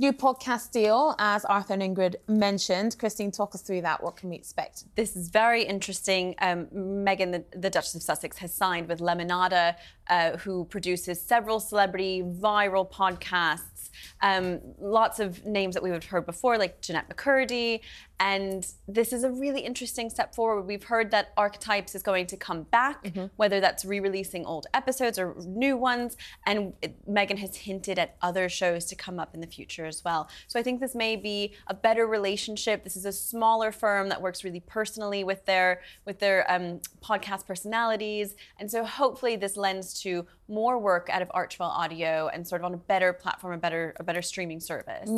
New 0.00 0.12
podcast 0.12 0.70
deal, 0.70 1.16
as 1.18 1.44
Arthur 1.44 1.74
and 1.74 1.82
Ingrid 1.82 2.14
mentioned. 2.28 2.96
Christine, 3.00 3.32
talk 3.32 3.56
us 3.56 3.62
through 3.62 3.82
that. 3.82 4.00
What 4.00 4.14
can 4.14 4.30
we 4.30 4.36
expect? 4.36 4.84
This 4.94 5.16
is 5.16 5.28
very 5.28 5.64
interesting. 5.64 6.36
Um, 6.40 6.66
Meghan, 6.66 7.32
the, 7.32 7.44
the 7.58 7.68
Duchess 7.68 7.96
of 7.96 8.02
Sussex, 8.02 8.38
has 8.38 8.54
signed 8.54 8.88
with 8.88 9.00
Lemonada, 9.00 9.74
uh, 10.08 10.36
who 10.36 10.66
produces 10.66 11.20
several 11.20 11.58
celebrity 11.58 12.22
viral 12.22 12.88
podcasts. 12.88 13.77
Um, 14.20 14.60
lots 14.80 15.20
of 15.20 15.44
names 15.44 15.74
that 15.74 15.82
we've 15.82 16.04
heard 16.04 16.26
before, 16.26 16.58
like 16.58 16.80
Jennette 16.80 17.08
McCurdy. 17.08 17.80
And 18.20 18.66
this 18.88 19.12
is 19.12 19.22
a 19.22 19.30
really 19.30 19.60
interesting 19.60 20.10
step 20.10 20.34
forward. 20.34 20.62
We've 20.62 20.82
heard 20.82 21.10
that 21.12 21.32
Archetypes 21.36 21.94
is 21.94 22.02
going 22.02 22.26
to 22.26 22.36
come 22.36 22.62
back, 22.64 23.04
whether 23.36 23.60
that's 23.60 23.84
re 23.84 24.00
releasing 24.00 24.44
old 24.44 24.66
episodes 24.74 25.18
or 25.18 25.36
new 25.46 25.76
ones. 25.76 26.16
And 26.44 26.72
Meghan 27.08 27.38
has 27.38 27.56
hinted 27.56 27.98
at 27.98 28.16
other 28.20 28.48
shows 28.48 28.86
to 28.86 28.96
come 28.96 29.20
up 29.20 29.34
in 29.34 29.40
the 29.40 29.46
future 29.46 29.86
as 29.86 30.04
well. 30.04 30.28
So 30.48 30.58
I 30.58 30.62
think 30.64 30.80
this 30.80 30.94
may 30.94 31.14
be 31.14 31.54
a 31.68 31.74
better 31.74 32.06
relationship. 32.06 32.82
This 32.82 32.96
is 32.96 33.04
a 33.04 33.12
smaller 33.12 33.70
firm 33.70 34.08
that 34.08 34.20
works 34.20 34.42
really 34.42 34.60
personally 34.60 35.22
with 35.22 35.44
their 35.46 35.80
with 36.04 36.18
their 36.18 36.50
um, 36.50 36.80
podcast 37.02 37.46
personalities, 37.46 38.34
and 38.58 38.70
so 38.70 38.84
hopefully 38.84 39.36
this 39.36 39.56
lends 39.56 40.00
to 40.02 40.26
more 40.48 40.78
work 40.78 41.08
out 41.12 41.22
of 41.22 41.28
Archewell 41.28 41.70
Audio 41.70 42.28
and 42.32 42.46
sort 42.48 42.62
of 42.62 42.64
on 42.64 42.74
a 42.74 42.78
better 42.78 43.12
platform, 43.12 43.54
a 43.54 43.58
better 43.58 43.94
a 44.00 44.02
better 44.02 44.22
streaming 44.22 44.60
service. 44.60 45.08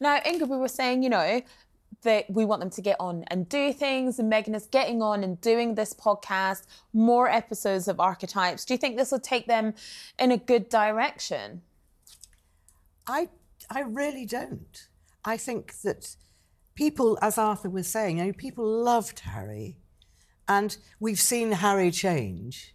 Now, 0.00 0.18
Ingrid, 0.20 0.48
we 0.48 0.56
were 0.56 0.68
saying, 0.68 1.02
you 1.02 1.10
know, 1.10 1.42
that 2.02 2.30
we 2.30 2.44
want 2.44 2.60
them 2.60 2.70
to 2.70 2.82
get 2.82 2.96
on 3.00 3.24
and 3.28 3.48
do 3.48 3.72
things, 3.72 4.18
and 4.18 4.32
Meghan 4.32 4.54
is 4.54 4.66
getting 4.66 5.02
on 5.02 5.24
and 5.24 5.40
doing 5.40 5.74
this 5.74 5.92
podcast, 5.92 6.64
more 6.92 7.28
episodes 7.28 7.88
of 7.88 8.00
Archetypes. 8.00 8.64
Do 8.64 8.74
you 8.74 8.78
think 8.78 8.96
this 8.96 9.12
will 9.12 9.20
take 9.20 9.46
them 9.46 9.74
in 10.18 10.32
a 10.32 10.36
good 10.36 10.68
direction? 10.68 11.62
I 13.06 13.28
I 13.70 13.80
really 13.80 14.26
don't. 14.26 14.88
I 15.24 15.36
think 15.36 15.80
that 15.82 16.16
people, 16.74 17.18
as 17.22 17.38
Arthur 17.38 17.70
was 17.70 17.86
saying, 17.86 18.18
you 18.18 18.24
know, 18.24 18.32
people 18.32 18.66
loved 18.66 19.20
Harry, 19.20 19.78
and 20.48 20.76
we've 21.00 21.20
seen 21.20 21.52
Harry 21.52 21.90
change 21.90 22.74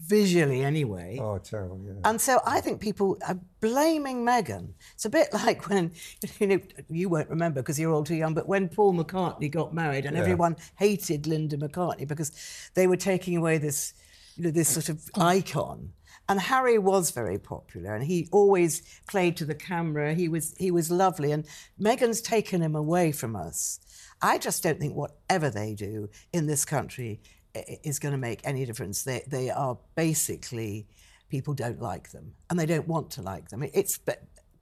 visually 0.00 0.62
anyway. 0.62 1.18
Oh, 1.20 1.38
terrible, 1.38 1.80
yeah. 1.86 1.92
And 2.04 2.20
so 2.20 2.40
I 2.44 2.60
think 2.60 2.80
people 2.80 3.18
are 3.26 3.38
blaming 3.60 4.24
Meghan. 4.24 4.70
It's 4.94 5.04
a 5.04 5.10
bit 5.10 5.32
like 5.32 5.68
when, 5.68 5.92
you 6.38 6.46
know, 6.46 6.60
you 6.90 7.08
won't 7.08 7.30
remember 7.30 7.62
because 7.62 7.78
you're 7.78 7.92
all 7.92 8.04
too 8.04 8.14
young, 8.16 8.34
but 8.34 8.48
when 8.48 8.68
Paul 8.68 8.94
McCartney 8.94 9.50
got 9.50 9.74
married 9.74 10.04
and 10.06 10.16
Yeah. 10.16 10.22
everyone 10.22 10.56
hated 10.76 11.26
Linda 11.26 11.56
McCartney 11.56 12.06
because 12.06 12.32
they 12.74 12.86
were 12.86 12.96
taking 12.96 13.36
away 13.36 13.58
this, 13.58 13.94
you 14.36 14.44
know, 14.44 14.50
this 14.50 14.68
sort 14.68 14.88
of 14.88 15.02
icon. 15.16 15.92
And 16.28 16.40
Harry 16.40 16.78
was 16.78 17.10
very 17.10 17.38
popular 17.38 17.94
and 17.94 18.02
he 18.04 18.28
always 18.32 18.80
played 19.06 19.36
to 19.36 19.44
the 19.44 19.54
camera. 19.54 20.14
He 20.14 20.28
was, 20.28 20.54
he 20.58 20.70
was 20.70 20.90
lovely. 20.90 21.32
And 21.32 21.46
Meghan's 21.80 22.22
taken 22.22 22.62
him 22.62 22.74
away 22.74 23.12
from 23.12 23.36
us. 23.36 23.78
I 24.22 24.38
just 24.38 24.62
don't 24.62 24.80
think 24.80 24.94
whatever 24.94 25.50
they 25.50 25.74
do 25.74 26.08
in 26.32 26.46
this 26.46 26.64
country 26.64 27.20
is 27.54 27.98
going 27.98 28.12
to 28.12 28.18
make 28.18 28.40
any 28.44 28.64
difference. 28.64 29.02
They, 29.02 29.22
they 29.26 29.50
are 29.50 29.78
basically 29.94 30.86
people 31.28 31.54
don't 31.54 31.80
like 31.80 32.10
them 32.10 32.34
and 32.50 32.58
they 32.58 32.66
don't 32.66 32.88
want 32.88 33.10
to 33.12 33.22
like 33.22 33.48
them. 33.48 33.62
It's 33.72 33.98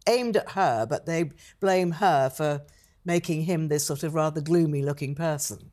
aimed 0.09 0.37
at 0.37 0.51
her, 0.53 0.87
but 0.87 1.07
they 1.07 1.31
blame 1.61 1.93
her 1.93 2.31
for 2.31 2.63
making 3.05 3.43
him 3.43 3.69
this 3.69 3.85
sort 3.85 4.03
of 4.03 4.15
rather 4.15 4.41
gloomy 4.41 4.83
looking 4.83 5.15
person. 5.15 5.71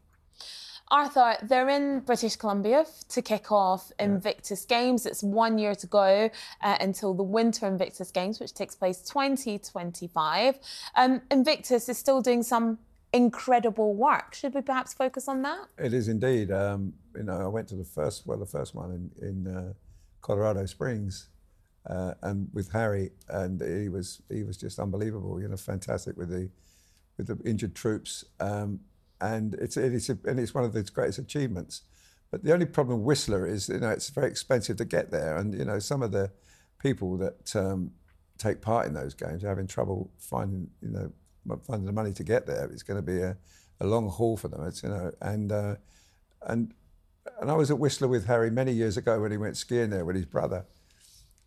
Arthur, 0.92 1.38
they're 1.44 1.70
in 1.70 2.00
British 2.00 2.36
Columbia 2.36 2.84
to 3.10 3.22
kick 3.22 3.52
off 3.52 3.92
Invictus 4.00 4.66
Games. 4.66 5.06
It's 5.06 5.22
one 5.22 5.60
year 5.60 5.76
to 5.76 5.86
go 5.86 6.32
uh, 6.64 6.78
until 6.80 7.14
the 7.14 7.22
Winter 7.22 7.68
Invictus 7.68 8.10
Games, 8.10 8.40
which 8.40 8.56
takes 8.56 8.76
place 8.76 9.02
2025. 9.02 10.58
Um, 10.96 11.22
Invictus 11.30 11.90
is 11.90 11.98
still 12.00 12.22
doing 12.22 12.42
some 12.42 12.80
incredible 13.14 13.96
work. 13.96 14.34
Should 14.34 14.54
we 14.54 14.62
perhaps 14.62 14.94
focus 14.94 15.28
on 15.28 15.42
that? 15.44 15.68
It 15.78 15.94
is 15.94 16.08
indeed. 16.08 16.52
Um, 16.52 16.94
you 17.16 17.24
know, 17.24 17.42
I 17.42 17.48
went 17.48 17.68
to 17.70 17.76
the 17.76 17.84
first, 17.84 18.28
well, 18.28 18.38
the 18.38 18.46
first 18.46 18.76
one 18.76 19.12
in, 19.20 19.28
in 19.28 19.56
uh, 19.56 19.74
Colorado 20.22 20.66
Springs, 20.66 21.30
uh, 21.90 22.14
and 22.22 22.50
with 22.54 22.72
Harry, 22.72 23.12
and 23.30 23.62
he 23.62 23.90
was 23.90 24.22
he 24.30 24.44
was 24.44 24.58
just 24.58 24.80
unbelievable. 24.80 25.42
You 25.42 25.48
know, 25.48 25.58
fantastic 25.58 26.18
with 26.18 26.30
the 26.30 26.50
with 27.18 27.28
the 27.28 27.40
injured 27.50 27.76
troops, 27.76 28.26
um, 28.40 28.82
and 29.22 29.56
it's 29.56 29.78
it's 29.78 30.10
a, 30.10 30.18
and 30.26 30.40
it's 30.40 30.54
one 30.54 30.66
of 30.66 30.76
its 30.76 30.90
greatest 30.90 31.20
achievements. 31.20 31.84
But 32.32 32.44
the 32.44 32.54
only 32.54 32.68
problem 32.68 33.00
with 33.00 33.08
Whistler 33.08 33.48
is, 33.48 33.70
you 33.70 33.80
know, 33.80 33.90
it's 33.90 34.10
very 34.10 34.28
expensive 34.28 34.78
to 34.78 34.86
get 34.86 35.10
there, 35.10 35.38
and 35.38 35.54
you 35.54 35.66
know, 35.66 35.80
some 35.80 36.04
of 36.04 36.12
the 36.12 36.32
people 36.80 37.18
that 37.18 37.56
um, 37.56 37.92
take 38.38 38.62
part 38.62 38.86
in 38.86 38.94
those 38.94 39.14
games 39.14 39.44
are 39.44 39.50
having 39.50 39.68
trouble 39.68 40.12
finding, 40.18 40.70
you 40.82 40.92
know, 40.92 41.12
finding 41.66 41.86
the 41.86 41.92
money 41.92 42.14
to 42.14 42.24
get 42.24 42.46
there. 42.46 42.70
It's 42.72 42.84
going 42.84 43.00
to 43.00 43.06
be 43.06 43.20
a, 43.20 43.38
a 43.80 43.88
long 43.88 44.10
haul 44.10 44.38
for 44.38 44.48
them. 44.48 44.66
It's 44.66 44.84
you 44.84 44.90
know, 44.90 45.12
and 45.22 45.52
uh, 45.52 45.76
and 46.42 46.74
and 47.40 47.52
I 47.52 47.56
was 47.56 47.72
at 47.72 47.80
Whistler 47.80 48.08
with 48.08 48.26
Harry 48.26 48.50
many 48.52 48.72
years 48.72 48.98
ago 48.98 49.22
when 49.22 49.32
he 49.32 49.38
went 49.38 49.58
skiing 49.58 49.90
there 49.90 50.06
with 50.06 50.16
his 50.16 50.26
brother, 50.26 50.66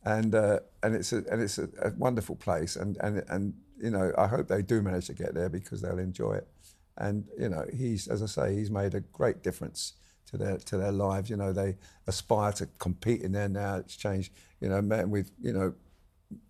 and 0.05 0.35
uh, 0.35 0.61
and 0.83 0.95
it's 0.95 1.13
a, 1.13 1.19
and 1.31 1.43
it's 1.43 1.59
a, 1.59 1.69
a 1.83 1.93
wonderful 1.97 2.37
place, 2.37 2.77
and 2.77 2.97
and 3.01 3.23
and 3.29 3.55
you 3.79 3.91
know, 3.91 4.13
I 4.17 4.27
hope 4.27 4.49
they 4.49 4.63
do 4.63 4.81
manage 4.83 5.07
to 5.07 5.15
get 5.15 5.35
there 5.35 5.49
because 5.49 5.81
they'll 5.81 5.99
enjoy 5.99 6.35
it, 6.35 6.49
and 6.97 7.27
you 7.39 7.49
know, 7.49 7.65
he's 7.73 8.09
as 8.09 8.23
I 8.23 8.27
say, 8.27 8.55
he's 8.55 8.71
made 8.71 8.95
a 8.95 9.01
great 9.01 9.43
difference 9.43 9.95
to 10.27 10.37
their 10.37 10.59
to 10.59 10.77
their 10.77 10.93
lives. 10.93 11.31
You 11.31 11.37
know, 11.37 11.53
they 11.53 11.77
aspire 12.07 12.53
to 12.53 12.67
compete 12.79 13.23
in 13.23 13.33
there 13.33 13.49
now. 13.49 13.77
It's 13.77 13.97
changed. 13.97 14.33
You 14.61 14.69
know, 14.69 14.81
men 14.83 15.11
with 15.11 15.31
you 15.41 15.53
know 15.53 15.75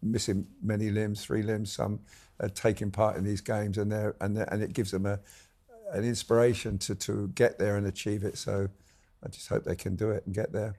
missing 0.00 0.46
many 0.62 0.90
limbs, 0.90 1.24
three 1.24 1.42
limbs, 1.42 1.72
some 1.72 2.00
are 2.42 2.48
taking 2.48 2.90
part 2.90 3.16
in 3.16 3.24
these 3.24 3.40
games, 3.40 3.78
and 3.78 3.90
they're, 3.90 4.14
and 4.20 4.36
they're, 4.36 4.52
and 4.52 4.62
it 4.62 4.72
gives 4.72 4.90
them 4.90 5.06
a 5.06 5.20
an 5.92 6.04
inspiration 6.04 6.78
to 6.78 6.94
to 6.94 7.28
get 7.28 7.58
there 7.58 7.76
and 7.76 7.86
achieve 7.86 8.24
it. 8.24 8.36
So 8.36 8.68
I 9.24 9.28
just 9.28 9.48
hope 9.48 9.64
they 9.64 9.76
can 9.76 9.96
do 9.96 10.10
it 10.10 10.24
and 10.26 10.34
get 10.34 10.52
there. 10.52 10.74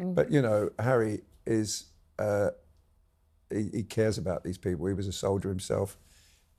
But 0.00 0.30
you 0.30 0.42
know, 0.42 0.70
Harry 0.78 1.22
is 1.46 1.86
uh, 2.18 2.50
he, 3.50 3.70
he, 3.72 3.82
cares 3.82 4.18
about 4.18 4.44
these 4.44 4.58
people. 4.58 4.86
He 4.86 4.94
was 4.94 5.06
a 5.06 5.12
soldier 5.12 5.48
himself. 5.48 5.96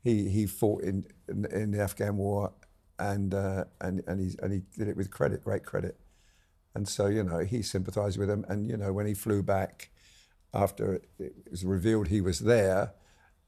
He 0.03 0.29
he 0.29 0.45
fought 0.45 0.83
in 0.83 1.05
in, 1.27 1.45
in 1.45 1.71
the 1.71 1.81
Afghan 1.81 2.17
war, 2.17 2.53
and 2.99 3.33
uh, 3.33 3.65
and 3.81 4.03
and 4.07 4.19
he 4.19 4.35
and 4.41 4.53
he 4.53 4.61
did 4.77 4.87
it 4.87 4.97
with 4.97 5.11
credit, 5.11 5.43
great 5.43 5.65
credit. 5.65 5.97
And 6.73 6.87
so 6.87 7.07
you 7.07 7.23
know 7.23 7.39
he 7.39 7.61
sympathised 7.61 8.17
with 8.17 8.27
them. 8.27 8.45
And 8.47 8.69
you 8.69 8.77
know 8.77 8.91
when 8.91 9.07
he 9.07 9.13
flew 9.13 9.43
back 9.43 9.89
after 10.53 11.01
it 11.19 11.33
was 11.51 11.63
revealed 11.63 12.07
he 12.07 12.21
was 12.21 12.39
there, 12.39 12.93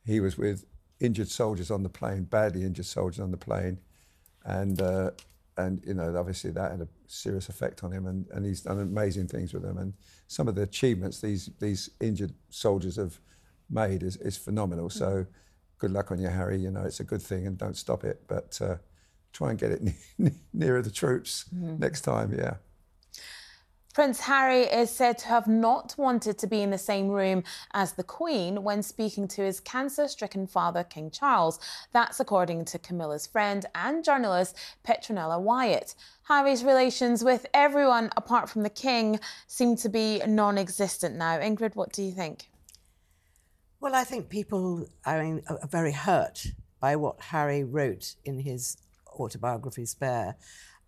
he 0.05 0.19
was 0.19 0.37
with 0.37 0.65
injured 0.99 1.29
soldiers 1.29 1.71
on 1.71 1.83
the 1.83 1.89
plane, 1.89 2.23
badly 2.23 2.63
injured 2.63 2.85
soldiers 2.85 3.19
on 3.19 3.31
the 3.31 3.37
plane, 3.37 3.79
and 4.45 4.81
uh, 4.81 5.11
and 5.57 5.81
you 5.85 5.93
know 5.93 6.15
obviously 6.17 6.51
that 6.51 6.71
had 6.71 6.81
a 6.81 6.87
serious 7.07 7.49
effect 7.49 7.83
on 7.83 7.91
him, 7.91 8.07
and, 8.07 8.25
and 8.31 8.45
he's 8.45 8.61
done 8.61 8.79
amazing 8.79 9.27
things 9.27 9.53
with 9.53 9.63
them, 9.63 9.77
and 9.77 9.93
some 10.27 10.47
of 10.47 10.55
the 10.55 10.61
achievements 10.61 11.21
these 11.21 11.49
these 11.59 11.89
injured 11.99 12.33
soldiers 12.49 12.95
have 12.95 13.19
made 13.69 14.03
is, 14.03 14.17
is 14.17 14.37
phenomenal. 14.37 14.89
So 14.89 15.25
good 15.77 15.91
luck 15.91 16.11
on 16.11 16.19
you, 16.19 16.27
Harry. 16.27 16.59
You 16.59 16.71
know 16.71 16.83
it's 16.83 16.99
a 16.99 17.05
good 17.05 17.21
thing, 17.21 17.47
and 17.47 17.57
don't 17.57 17.77
stop 17.77 18.03
it, 18.03 18.23
but 18.27 18.59
uh, 18.61 18.75
try 19.33 19.51
and 19.51 19.59
get 19.59 19.71
it 19.71 19.81
nearer 20.53 20.81
the 20.81 20.91
troops 20.91 21.45
mm-hmm. 21.53 21.77
next 21.79 22.01
time. 22.01 22.33
Yeah. 22.37 22.55
Prince 23.93 24.19
Harry 24.19 24.61
is 24.61 24.91
said 24.91 25.17
to 25.17 25.27
have 25.27 25.47
not 25.47 25.95
wanted 25.97 26.37
to 26.37 26.47
be 26.47 26.61
in 26.61 26.69
the 26.69 26.77
same 26.77 27.07
room 27.07 27.43
as 27.73 27.93
the 27.93 28.03
Queen 28.03 28.63
when 28.63 28.83
speaking 28.83 29.27
to 29.29 29.41
his 29.41 29.59
cancer 29.59 30.07
stricken 30.07 30.45
father, 30.45 30.83
King 30.83 31.09
Charles. 31.09 31.59
That's 31.91 32.19
according 32.19 32.65
to 32.65 32.79
Camilla's 32.79 33.25
friend 33.25 33.65
and 33.73 34.03
journalist, 34.03 34.55
Petronella 34.87 35.41
Wyatt. 35.41 35.95
Harry's 36.23 36.63
relations 36.63 37.23
with 37.23 37.47
everyone 37.51 38.11
apart 38.15 38.47
from 38.47 38.61
the 38.61 38.69
King 38.69 39.19
seem 39.47 39.75
to 39.77 39.89
be 39.89 40.21
non 40.27 40.59
existent 40.59 41.15
now. 41.15 41.39
Ingrid, 41.39 41.75
what 41.75 41.91
do 41.91 42.03
you 42.03 42.11
think? 42.11 42.47
Well, 43.79 43.95
I 43.95 44.03
think 44.03 44.29
people 44.29 44.85
I 45.03 45.19
mean, 45.19 45.41
are 45.49 45.67
very 45.67 45.93
hurt 45.93 46.45
by 46.79 46.95
what 46.95 47.19
Harry 47.19 47.63
wrote 47.63 48.15
in 48.23 48.39
his 48.39 48.77
autobiography, 49.07 49.85
Spare. 49.85 50.35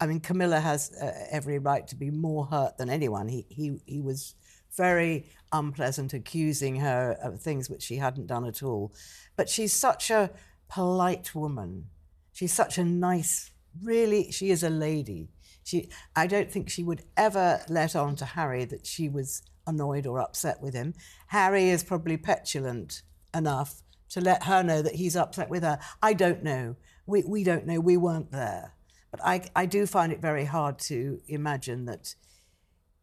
I 0.02 0.08
mean, 0.08 0.20
Camilla 0.20 0.60
has 0.60 0.92
uh, 1.00 1.12
every 1.30 1.60
right 1.60 1.88
to 1.88 1.96
be 1.96 2.10
more 2.10 2.46
hurt 2.46 2.78
than 2.78 2.90
anyone. 2.90 3.28
He, 3.28 3.46
he, 3.50 3.80
he 3.86 4.02
was 4.02 4.34
very 4.76 5.30
unpleasant, 5.52 6.14
accusing 6.14 6.78
her 6.78 7.18
of 7.24 7.40
things 7.40 7.70
which 7.70 7.84
she 7.84 7.98
hadn't 7.98 8.26
done 8.26 8.46
at 8.46 8.64
all. 8.64 8.92
But 9.36 9.48
she's 9.48 9.74
such 9.74 10.10
a 10.10 10.32
polite 10.68 11.36
woman. 11.36 11.86
She's 12.34 12.52
such 12.52 12.80
a 12.80 12.84
nice, 12.84 13.52
really, 13.84 14.32
she 14.32 14.50
is 14.50 14.64
a 14.64 14.72
lady. 14.72 15.30
She, 15.64 15.90
I 16.16 16.26
don't 16.26 16.52
think 16.52 16.70
she 16.70 16.84
would 16.84 17.04
ever 17.16 17.62
let 17.70 17.96
on 17.96 18.16
to 18.16 18.26
Harry 18.26 18.66
that 18.66 18.88
she 18.88 19.08
was 19.08 19.44
annoyed 19.68 20.08
or 20.08 20.20
upset 20.20 20.64
with 20.64 20.74
him. 20.74 20.96
Harry 21.28 21.70
is 21.70 21.84
probably 21.84 22.18
petulant 22.18 23.04
enough 23.36 23.84
to 24.10 24.20
let 24.20 24.46
her 24.46 24.64
know 24.64 24.82
that 24.82 24.96
he's 24.96 25.16
upset 25.16 25.52
with 25.52 25.62
her. 25.62 25.78
I 26.02 26.14
don't 26.14 26.44
know. 26.44 26.76
We, 27.06 27.24
we 27.28 27.44
don't 27.44 27.68
know. 27.68 27.80
We 27.80 27.98
weren't 27.98 28.32
there. 28.32 28.74
But 29.12 29.20
I, 29.24 29.50
I 29.56 29.66
do 29.66 29.86
find 29.86 30.12
it 30.12 30.22
very 30.22 30.46
hard 30.46 30.80
to 30.88 31.20
imagine 31.28 31.86
that 31.86 32.16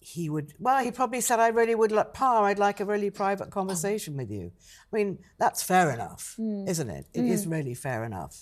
he 0.00 0.30
would, 0.30 0.54
well, 0.58 0.82
he 0.82 0.90
probably 0.90 1.20
said, 1.20 1.38
I 1.38 1.48
really 1.48 1.74
would 1.74 1.92
like, 1.92 2.14
Pa, 2.14 2.44
I'd 2.44 2.58
like 2.58 2.80
a 2.80 2.84
really 2.84 3.10
private 3.10 3.50
conversation 3.50 4.16
with 4.16 4.30
you. 4.30 4.52
I 4.92 4.96
mean, 4.96 5.18
that's 5.38 5.62
fair 5.62 5.90
enough, 5.90 6.34
mm. 6.38 6.68
isn't 6.68 6.88
it? 6.88 7.06
It 7.12 7.22
mm. 7.22 7.30
is 7.30 7.46
really 7.46 7.74
fair 7.74 8.04
enough. 8.04 8.34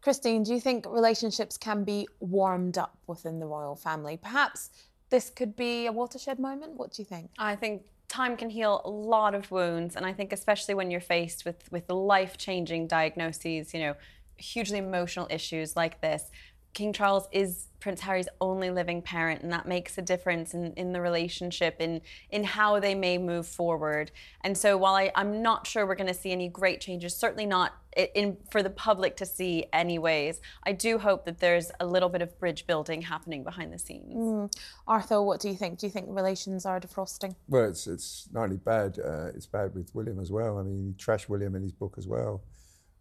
Christine, 0.00 0.44
do 0.44 0.54
you 0.54 0.60
think 0.60 0.86
relationships 0.86 1.56
can 1.56 1.82
be 1.82 2.06
warmed 2.20 2.78
up 2.78 2.96
within 3.08 3.40
the 3.40 3.46
royal 3.46 3.74
family? 3.74 4.16
Perhaps 4.16 4.70
this 5.10 5.28
could 5.28 5.56
be 5.56 5.86
a 5.86 5.92
watershed 5.92 6.38
moment. 6.38 6.74
What 6.74 6.92
do 6.92 7.02
you 7.02 7.06
think? 7.06 7.30
I 7.36 7.56
think 7.56 7.82
time 8.08 8.36
can 8.36 8.48
heal 8.48 8.80
a 8.84 8.90
lot 8.90 9.34
of 9.34 9.50
wounds, 9.50 9.96
and 9.96 10.06
I 10.06 10.12
think 10.12 10.32
especially 10.32 10.74
when 10.74 10.90
you're 10.90 11.00
faced 11.00 11.44
with 11.44 11.70
with 11.72 11.90
life-changing 11.90 12.86
diagnoses, 12.86 13.74
you 13.74 13.80
know, 13.80 13.94
hugely 14.36 14.78
emotional 14.78 15.26
issues 15.30 15.74
like 15.74 16.00
this, 16.00 16.30
King 16.78 16.92
Charles 16.92 17.26
is 17.32 17.66
Prince 17.80 18.00
Harry's 18.02 18.28
only 18.40 18.70
living 18.70 19.02
parent, 19.02 19.42
and 19.42 19.50
that 19.50 19.66
makes 19.66 19.98
a 19.98 20.02
difference 20.02 20.54
in, 20.54 20.72
in 20.74 20.92
the 20.92 21.00
relationship, 21.00 21.80
in 21.80 22.00
in 22.30 22.44
how 22.44 22.78
they 22.78 22.94
may 22.94 23.18
move 23.18 23.48
forward. 23.48 24.12
And 24.42 24.56
so, 24.56 24.76
while 24.76 24.94
I, 24.94 25.10
I'm 25.16 25.42
not 25.42 25.66
sure 25.66 25.84
we're 25.84 25.96
going 25.96 26.06
to 26.06 26.14
see 26.14 26.30
any 26.30 26.48
great 26.48 26.80
changes, 26.80 27.16
certainly 27.16 27.46
not 27.46 27.72
in, 27.96 28.36
for 28.52 28.62
the 28.62 28.70
public 28.70 29.16
to 29.16 29.26
see, 29.26 29.66
anyways, 29.72 30.40
I 30.62 30.70
do 30.70 30.98
hope 30.98 31.24
that 31.24 31.40
there's 31.40 31.72
a 31.80 31.86
little 31.86 32.08
bit 32.08 32.22
of 32.22 32.38
bridge 32.38 32.64
building 32.64 33.02
happening 33.02 33.42
behind 33.42 33.72
the 33.72 33.78
scenes. 33.80 34.14
Mm. 34.14 34.52
Arthur, 34.86 35.20
what 35.20 35.40
do 35.40 35.48
you 35.48 35.56
think? 35.56 35.80
Do 35.80 35.86
you 35.88 35.90
think 35.90 36.06
relations 36.08 36.64
are 36.64 36.78
defrosting? 36.78 37.34
Well, 37.48 37.64
it's 37.64 37.88
it's 37.88 38.28
not 38.32 38.44
only 38.44 38.58
bad; 38.58 39.00
uh, 39.04 39.32
it's 39.34 39.46
bad 39.46 39.74
with 39.74 39.92
William 39.96 40.20
as 40.20 40.30
well. 40.30 40.60
I 40.60 40.62
mean, 40.62 40.78
he 40.78 40.92
trashed 40.92 41.28
William 41.28 41.56
in 41.56 41.62
his 41.62 41.72
book 41.72 41.96
as 41.98 42.06
well, 42.06 42.44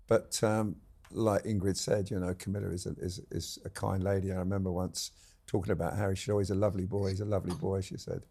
but. 0.08 0.44
Um, 0.44 0.78
like 1.12 1.44
Ingrid 1.44 1.78
said, 1.78 2.10
you 2.10 2.20
know, 2.20 2.34
Camilla 2.34 2.70
is 2.70 2.86
a, 2.86 2.92
is, 3.00 3.22
is 3.32 3.60
a 3.66 3.70
kind 3.70 4.04
lady. 4.04 4.32
I 4.32 4.36
remember 4.36 4.72
once 4.72 5.12
talking 5.46 5.72
about 5.72 5.96
Harry. 5.98 6.16
She's 6.16 6.30
always 6.30 6.50
a 6.50 6.56
lovely 6.56 6.86
boy. 6.86 7.10
He's 7.10 7.22
a 7.22 7.26
lovely 7.26 7.56
boy, 7.56 7.82
she 7.82 7.98
said, 7.98 8.24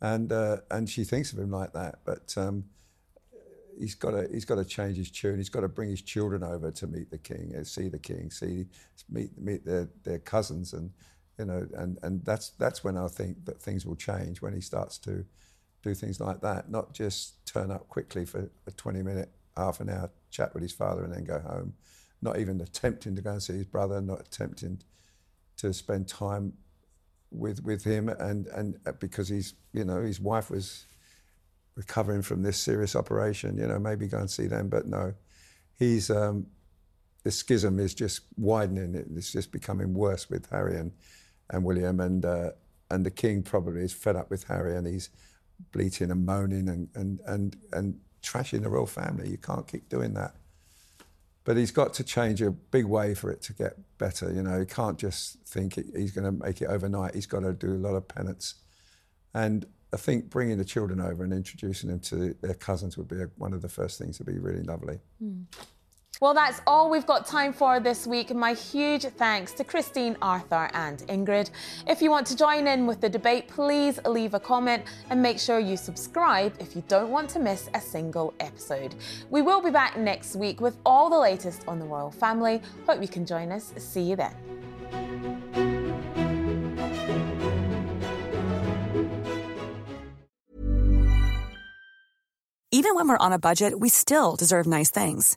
and 0.00 0.32
uh, 0.32 0.58
and 0.70 0.88
she 0.88 1.04
thinks 1.04 1.32
of 1.32 1.38
him 1.38 1.50
like 1.50 1.72
that. 1.74 2.00
But 2.04 2.34
um, 2.36 2.64
he's 3.78 3.94
got 3.94 4.12
to 4.12 4.28
he's 4.32 4.44
got 4.44 4.56
to 4.56 4.64
change 4.64 4.96
his 4.96 5.10
tune. 5.10 5.36
He's 5.36 5.48
got 5.50 5.60
to 5.60 5.68
bring 5.68 5.90
his 5.90 6.02
children 6.02 6.42
over 6.42 6.70
to 6.70 6.86
meet 6.86 7.10
the 7.10 7.18
king, 7.18 7.54
uh, 7.58 7.64
see 7.64 7.88
the 7.88 7.98
king, 7.98 8.30
see 8.30 8.66
meet 9.10 9.38
meet 9.38 9.64
their 9.64 9.88
their 10.04 10.18
cousins, 10.18 10.72
and 10.72 10.90
you 11.38 11.44
know, 11.44 11.66
and 11.74 11.98
and 12.02 12.24
that's 12.24 12.50
that's 12.50 12.82
when 12.82 12.96
I 12.96 13.08
think 13.08 13.44
that 13.44 13.60
things 13.60 13.86
will 13.86 13.96
change 13.96 14.40
when 14.40 14.54
he 14.54 14.60
starts 14.60 14.98
to 14.98 15.24
do 15.82 15.94
things 15.94 16.20
like 16.20 16.40
that, 16.40 16.70
not 16.70 16.94
just 16.94 17.44
turn 17.44 17.70
up 17.70 17.88
quickly 17.88 18.24
for 18.24 18.48
a 18.68 18.70
20 18.70 19.02
minute, 19.02 19.30
half 19.56 19.80
an 19.80 19.90
hour 19.90 20.10
chat 20.30 20.54
with 20.54 20.62
his 20.62 20.72
father 20.72 21.04
and 21.04 21.12
then 21.12 21.24
go 21.24 21.40
home 21.40 21.74
not 22.22 22.38
even 22.38 22.60
attempting 22.60 23.16
to 23.16 23.22
go 23.22 23.32
and 23.32 23.42
see 23.42 23.54
his 23.54 23.66
brother, 23.66 24.00
not 24.00 24.20
attempting 24.20 24.80
to 25.58 25.72
spend 25.74 26.08
time 26.08 26.54
with 27.30 27.62
with 27.64 27.84
him, 27.84 28.08
and 28.08 28.46
and 28.46 28.76
because 29.00 29.28
he's 29.28 29.54
you 29.72 29.84
know 29.84 30.00
his 30.00 30.20
wife 30.20 30.50
was 30.50 30.86
recovering 31.74 32.22
from 32.22 32.42
this 32.42 32.58
serious 32.58 32.94
operation, 32.94 33.58
you 33.58 33.66
know 33.66 33.78
maybe 33.78 34.06
go 34.06 34.18
and 34.18 34.30
see 34.30 34.46
them, 34.46 34.68
but 34.68 34.86
no, 34.86 35.14
he's 35.78 36.10
um, 36.10 36.46
the 37.24 37.30
schism 37.30 37.78
is 37.80 37.94
just 37.94 38.20
widening. 38.36 38.94
It's 39.16 39.32
just 39.32 39.52
becoming 39.52 39.92
worse 39.92 40.30
with 40.30 40.48
Harry 40.50 40.76
and 40.76 40.92
and 41.50 41.64
William, 41.64 42.00
and 42.00 42.24
uh, 42.24 42.50
and 42.90 43.04
the 43.04 43.10
king 43.10 43.42
probably 43.42 43.82
is 43.82 43.92
fed 43.92 44.16
up 44.16 44.30
with 44.30 44.44
Harry, 44.44 44.76
and 44.76 44.86
he's 44.86 45.10
bleating 45.72 46.10
and 46.10 46.24
moaning 46.24 46.68
and 46.68 46.88
and 46.94 47.20
and 47.26 47.56
and 47.72 48.00
trashing 48.22 48.62
the 48.62 48.68
royal 48.68 48.86
family. 48.86 49.28
You 49.28 49.38
can't 49.38 49.66
keep 49.66 49.88
doing 49.88 50.14
that 50.14 50.36
but 51.44 51.56
he's 51.56 51.70
got 51.70 51.94
to 51.94 52.04
change 52.04 52.40
a 52.40 52.50
big 52.50 52.84
way 52.84 53.14
for 53.14 53.30
it 53.30 53.42
to 53.42 53.52
get 53.52 53.74
better. 53.98 54.32
You 54.32 54.42
know, 54.42 54.60
he 54.60 54.66
can't 54.66 54.98
just 54.98 55.38
think 55.46 55.74
he's 55.74 56.12
going 56.12 56.24
to 56.24 56.44
make 56.44 56.60
it 56.60 56.66
overnight. 56.66 57.14
He's 57.14 57.26
got 57.26 57.40
to 57.40 57.52
do 57.52 57.72
a 57.72 57.82
lot 57.82 57.94
of 57.94 58.06
penance. 58.06 58.54
And 59.34 59.66
I 59.92 59.96
think 59.96 60.30
bringing 60.30 60.58
the 60.58 60.64
children 60.64 61.00
over 61.00 61.24
and 61.24 61.32
introducing 61.32 61.90
them 61.90 62.00
to 62.00 62.34
their 62.40 62.54
cousins 62.54 62.96
would 62.96 63.08
be 63.08 63.16
one 63.36 63.52
of 63.52 63.60
the 63.60 63.68
first 63.68 63.98
things 63.98 64.18
to 64.18 64.24
be 64.24 64.38
really 64.38 64.62
lovely. 64.62 65.00
Mm. 65.22 65.44
Well, 66.22 66.34
that's 66.34 66.60
all 66.68 66.88
we've 66.88 67.04
got 67.04 67.26
time 67.26 67.52
for 67.52 67.80
this 67.80 68.06
week. 68.06 68.32
My 68.32 68.52
huge 68.52 69.02
thanks 69.02 69.50
to 69.54 69.64
Christine, 69.64 70.16
Arthur, 70.22 70.70
and 70.72 70.98
Ingrid. 71.08 71.50
If 71.88 72.00
you 72.00 72.10
want 72.10 72.28
to 72.28 72.36
join 72.36 72.68
in 72.68 72.86
with 72.86 73.00
the 73.00 73.08
debate, 73.08 73.48
please 73.48 73.98
leave 74.06 74.34
a 74.34 74.38
comment 74.38 74.84
and 75.10 75.20
make 75.20 75.40
sure 75.40 75.58
you 75.58 75.76
subscribe 75.76 76.54
if 76.60 76.76
you 76.76 76.84
don't 76.86 77.10
want 77.10 77.28
to 77.30 77.40
miss 77.40 77.68
a 77.74 77.80
single 77.80 78.34
episode. 78.38 78.94
We 79.30 79.42
will 79.42 79.60
be 79.60 79.70
back 79.70 79.98
next 79.98 80.36
week 80.36 80.60
with 80.60 80.76
all 80.86 81.10
the 81.10 81.18
latest 81.18 81.64
on 81.66 81.80
the 81.80 81.86
royal 81.86 82.12
family. 82.12 82.62
Hope 82.86 83.02
you 83.02 83.08
can 83.08 83.26
join 83.26 83.50
us. 83.50 83.72
See 83.78 84.02
you 84.02 84.14
then. 84.14 84.32
Even 92.70 92.94
when 92.94 93.08
we're 93.08 93.18
on 93.18 93.32
a 93.32 93.40
budget, 93.40 93.80
we 93.80 93.88
still 93.88 94.36
deserve 94.36 94.68
nice 94.68 94.88
things. 94.88 95.36